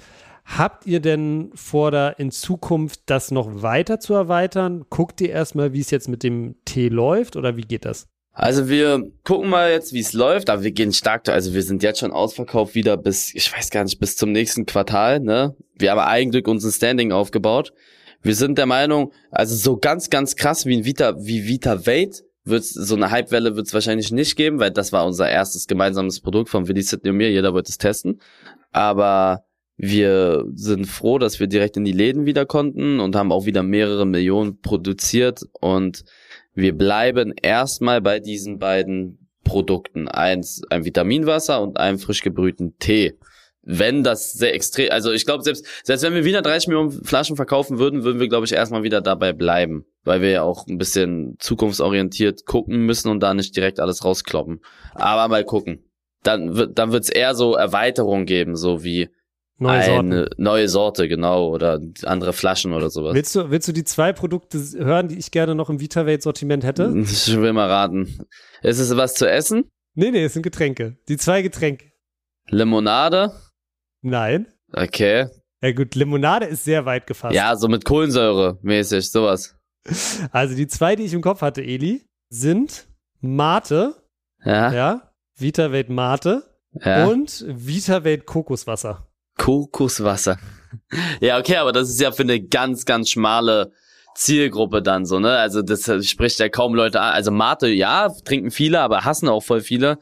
[0.57, 4.85] Habt ihr denn vor, da in Zukunft das noch weiter zu erweitern?
[4.89, 8.07] Guckt ihr erstmal, wie es jetzt mit dem Tee läuft oder wie geht das?
[8.31, 11.83] Also wir gucken mal jetzt, wie es läuft, aber wir gehen stark, also wir sind
[11.83, 15.55] jetzt schon ausverkauft wieder bis, ich weiß gar nicht, bis zum nächsten Quartal, ne?
[15.77, 17.73] Wir haben eigentlich unser Standing aufgebaut.
[18.21, 22.23] Wir sind der Meinung, also so ganz, ganz krass wie ein Vita, wie Vita Vate,
[22.43, 26.19] wird's, so eine Hypewelle wird es wahrscheinlich nicht geben, weil das war unser erstes gemeinsames
[26.19, 28.19] Produkt von Willi Sidney und mir, jeder wollte es testen.
[28.71, 29.45] Aber
[29.77, 33.63] wir sind froh, dass wir direkt in die Läden wieder konnten und haben auch wieder
[33.63, 36.03] mehrere Millionen produziert und
[36.53, 40.09] wir bleiben erstmal bei diesen beiden Produkten.
[40.09, 43.17] Eins, ein Vitaminwasser und einen frisch gebrühten Tee.
[43.61, 47.35] Wenn das sehr extrem, also ich glaube, selbst, selbst wenn wir wieder 30 Millionen Flaschen
[47.35, 49.85] verkaufen würden, würden wir, glaube ich, erstmal wieder dabei bleiben.
[50.03, 54.61] Weil wir ja auch ein bisschen zukunftsorientiert gucken müssen und da nicht direkt alles rauskloppen.
[54.95, 55.83] Aber mal gucken.
[56.23, 59.09] Dann wird, dann wird's eher so Erweiterungen geben, so wie,
[59.61, 60.29] Neue eine Sorten.
[60.37, 63.13] neue Sorte, genau, oder andere Flaschen oder sowas.
[63.13, 66.93] Willst du, willst du die zwei Produkte hören, die ich gerne noch im VitaWelt-Sortiment hätte?
[67.11, 68.25] Ich will mal raten.
[68.61, 69.65] Ist es was zu essen?
[69.95, 70.97] Nee, nee, es sind Getränke.
[71.09, 71.91] Die zwei Getränke.
[72.47, 73.33] Limonade?
[74.01, 74.47] Nein.
[74.71, 75.27] Okay.
[75.61, 77.35] Ja gut, Limonade ist sehr weit gefasst.
[77.35, 79.55] Ja, so mit Kohlensäure mäßig, sowas.
[80.31, 82.87] Also die zwei, die ich im Kopf hatte, Eli, sind
[83.21, 83.95] Mate.
[84.43, 84.71] Ja.
[84.71, 85.11] Ja.
[85.35, 86.43] VitaWelt Mate.
[86.73, 87.07] Ja.
[87.07, 89.07] Und VitaWelt Kokoswasser.
[89.37, 90.37] Kokoswasser.
[91.19, 93.71] ja, okay, aber das ist ja für eine ganz, ganz schmale
[94.15, 95.37] Zielgruppe dann so, ne?
[95.37, 97.13] Also das spricht ja kaum Leute an.
[97.13, 99.97] Also Mate, ja, trinken viele, aber hassen auch voll viele.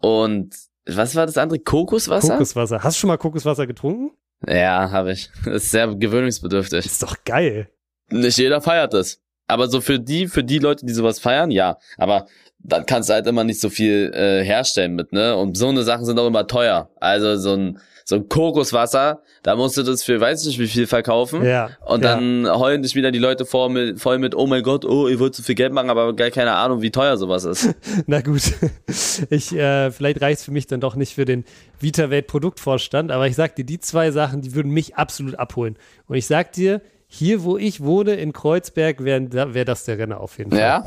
[0.00, 0.54] Und
[0.88, 1.58] was war das andere?
[1.58, 2.34] Kokoswasser?
[2.34, 2.82] Kokoswasser.
[2.82, 4.10] Hast du schon mal Kokoswasser getrunken?
[4.46, 5.30] Ja, habe ich.
[5.44, 6.86] Das ist sehr gewöhnungsbedürftig.
[6.86, 7.68] ist doch geil.
[8.10, 9.20] Nicht jeder feiert das.
[9.46, 11.78] Aber so für die, für die Leute, die sowas feiern, ja.
[11.96, 12.26] Aber
[12.58, 15.36] dann kannst du halt immer nicht so viel äh, herstellen mit, ne?
[15.36, 16.90] Und so eine Sachen sind auch immer teuer.
[17.00, 17.78] Also so ein
[18.08, 21.44] so ein Kokoswasser, da musst du das für weiß nicht wie viel verkaufen.
[21.44, 21.68] Ja.
[21.84, 22.58] Und dann ja.
[22.58, 25.34] heulen dich wieder die Leute vor mit, voll mit, oh mein Gott, oh, ihr wollt
[25.34, 27.74] so viel Geld machen, aber gar keine Ahnung, wie teuer sowas ist.
[28.06, 28.54] Na gut.
[29.28, 31.44] Ich, äh, vielleicht reicht's für mich dann doch nicht für den
[31.80, 35.76] VitaWelt Produktvorstand, aber ich sag dir, die zwei Sachen, die würden mich absolut abholen.
[36.06, 40.20] Und ich sag dir, hier, wo ich wohne, in Kreuzberg, wäre wär das der Renner
[40.20, 40.60] auf jeden Fall.
[40.60, 40.86] Ja.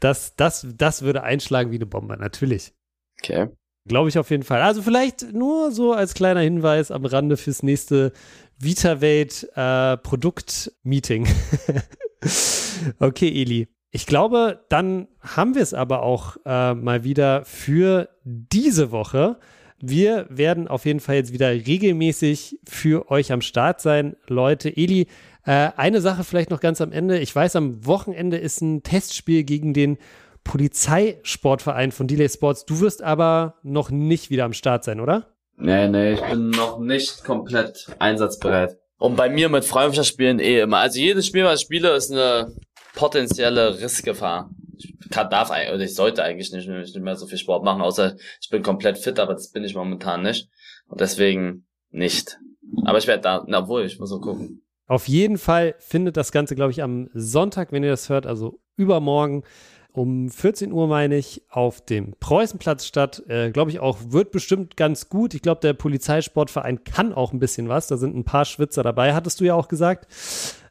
[0.00, 2.74] Das, das, das würde einschlagen wie eine Bombe, natürlich.
[3.22, 3.48] Okay.
[3.86, 4.60] Glaube ich auf jeden Fall.
[4.60, 8.12] Also vielleicht nur so als kleiner Hinweis am Rande fürs nächste
[8.58, 11.28] VitaWelt äh, Produkt-Meeting.
[12.98, 13.68] okay, Eli.
[13.90, 19.38] Ich glaube, dann haben wir es aber auch äh, mal wieder für diese Woche.
[19.80, 24.16] Wir werden auf jeden Fall jetzt wieder regelmäßig für euch am Start sein.
[24.26, 25.06] Leute, Eli,
[25.44, 27.18] äh, eine Sache vielleicht noch ganz am Ende.
[27.20, 29.96] Ich weiß, am Wochenende ist ein Testspiel gegen den
[30.48, 32.64] Polizeisportverein von Delay Sports.
[32.64, 35.26] Du wirst aber noch nicht wieder am Start sein, oder?
[35.56, 38.78] Nee, nee, ich bin noch nicht komplett einsatzbereit.
[38.96, 40.78] Und bei mir mit Freundschaftsspielen eh immer.
[40.78, 42.52] Also jedes Spiel, was ich spiele, ist eine
[42.94, 44.50] potenzielle Rissgefahr.
[44.78, 48.16] Ich kann, darf oder ich sollte eigentlich nicht, nicht mehr so viel Sport machen, außer
[48.40, 50.48] ich bin komplett fit, aber das bin ich momentan nicht.
[50.88, 52.38] Und deswegen nicht.
[52.84, 54.62] Aber ich werde da, na wohl, ich muss so gucken.
[54.86, 58.60] Auf jeden Fall findet das Ganze, glaube ich, am Sonntag, wenn ihr das hört, also
[58.76, 59.44] übermorgen,
[59.92, 63.22] um 14 Uhr, meine ich, auf dem Preußenplatz statt.
[63.28, 65.34] Äh, glaube ich auch, wird bestimmt ganz gut.
[65.34, 67.88] Ich glaube, der Polizeisportverein kann auch ein bisschen was.
[67.88, 70.06] Da sind ein paar Schwitzer dabei, hattest du ja auch gesagt.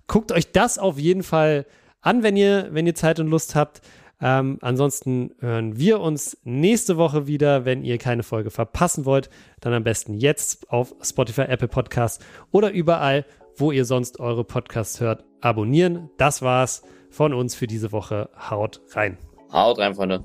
[0.07, 1.65] Guckt euch das auf jeden Fall
[2.01, 3.81] an, wenn ihr, wenn ihr Zeit und Lust habt.
[4.19, 7.65] Ähm, ansonsten hören wir uns nächste Woche wieder.
[7.65, 12.71] Wenn ihr keine Folge verpassen wollt, dann am besten jetzt auf Spotify, Apple Podcasts oder
[12.71, 13.25] überall,
[13.57, 16.09] wo ihr sonst eure Podcasts hört, abonnieren.
[16.17, 18.29] Das war's von uns für diese Woche.
[18.49, 19.17] Haut rein.
[19.51, 20.23] Haut rein, Freunde.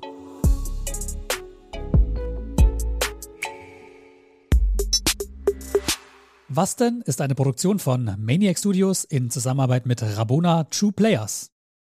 [6.49, 11.52] Was denn ist eine Produktion von Maniac Studios in Zusammenarbeit mit Rabona True Players.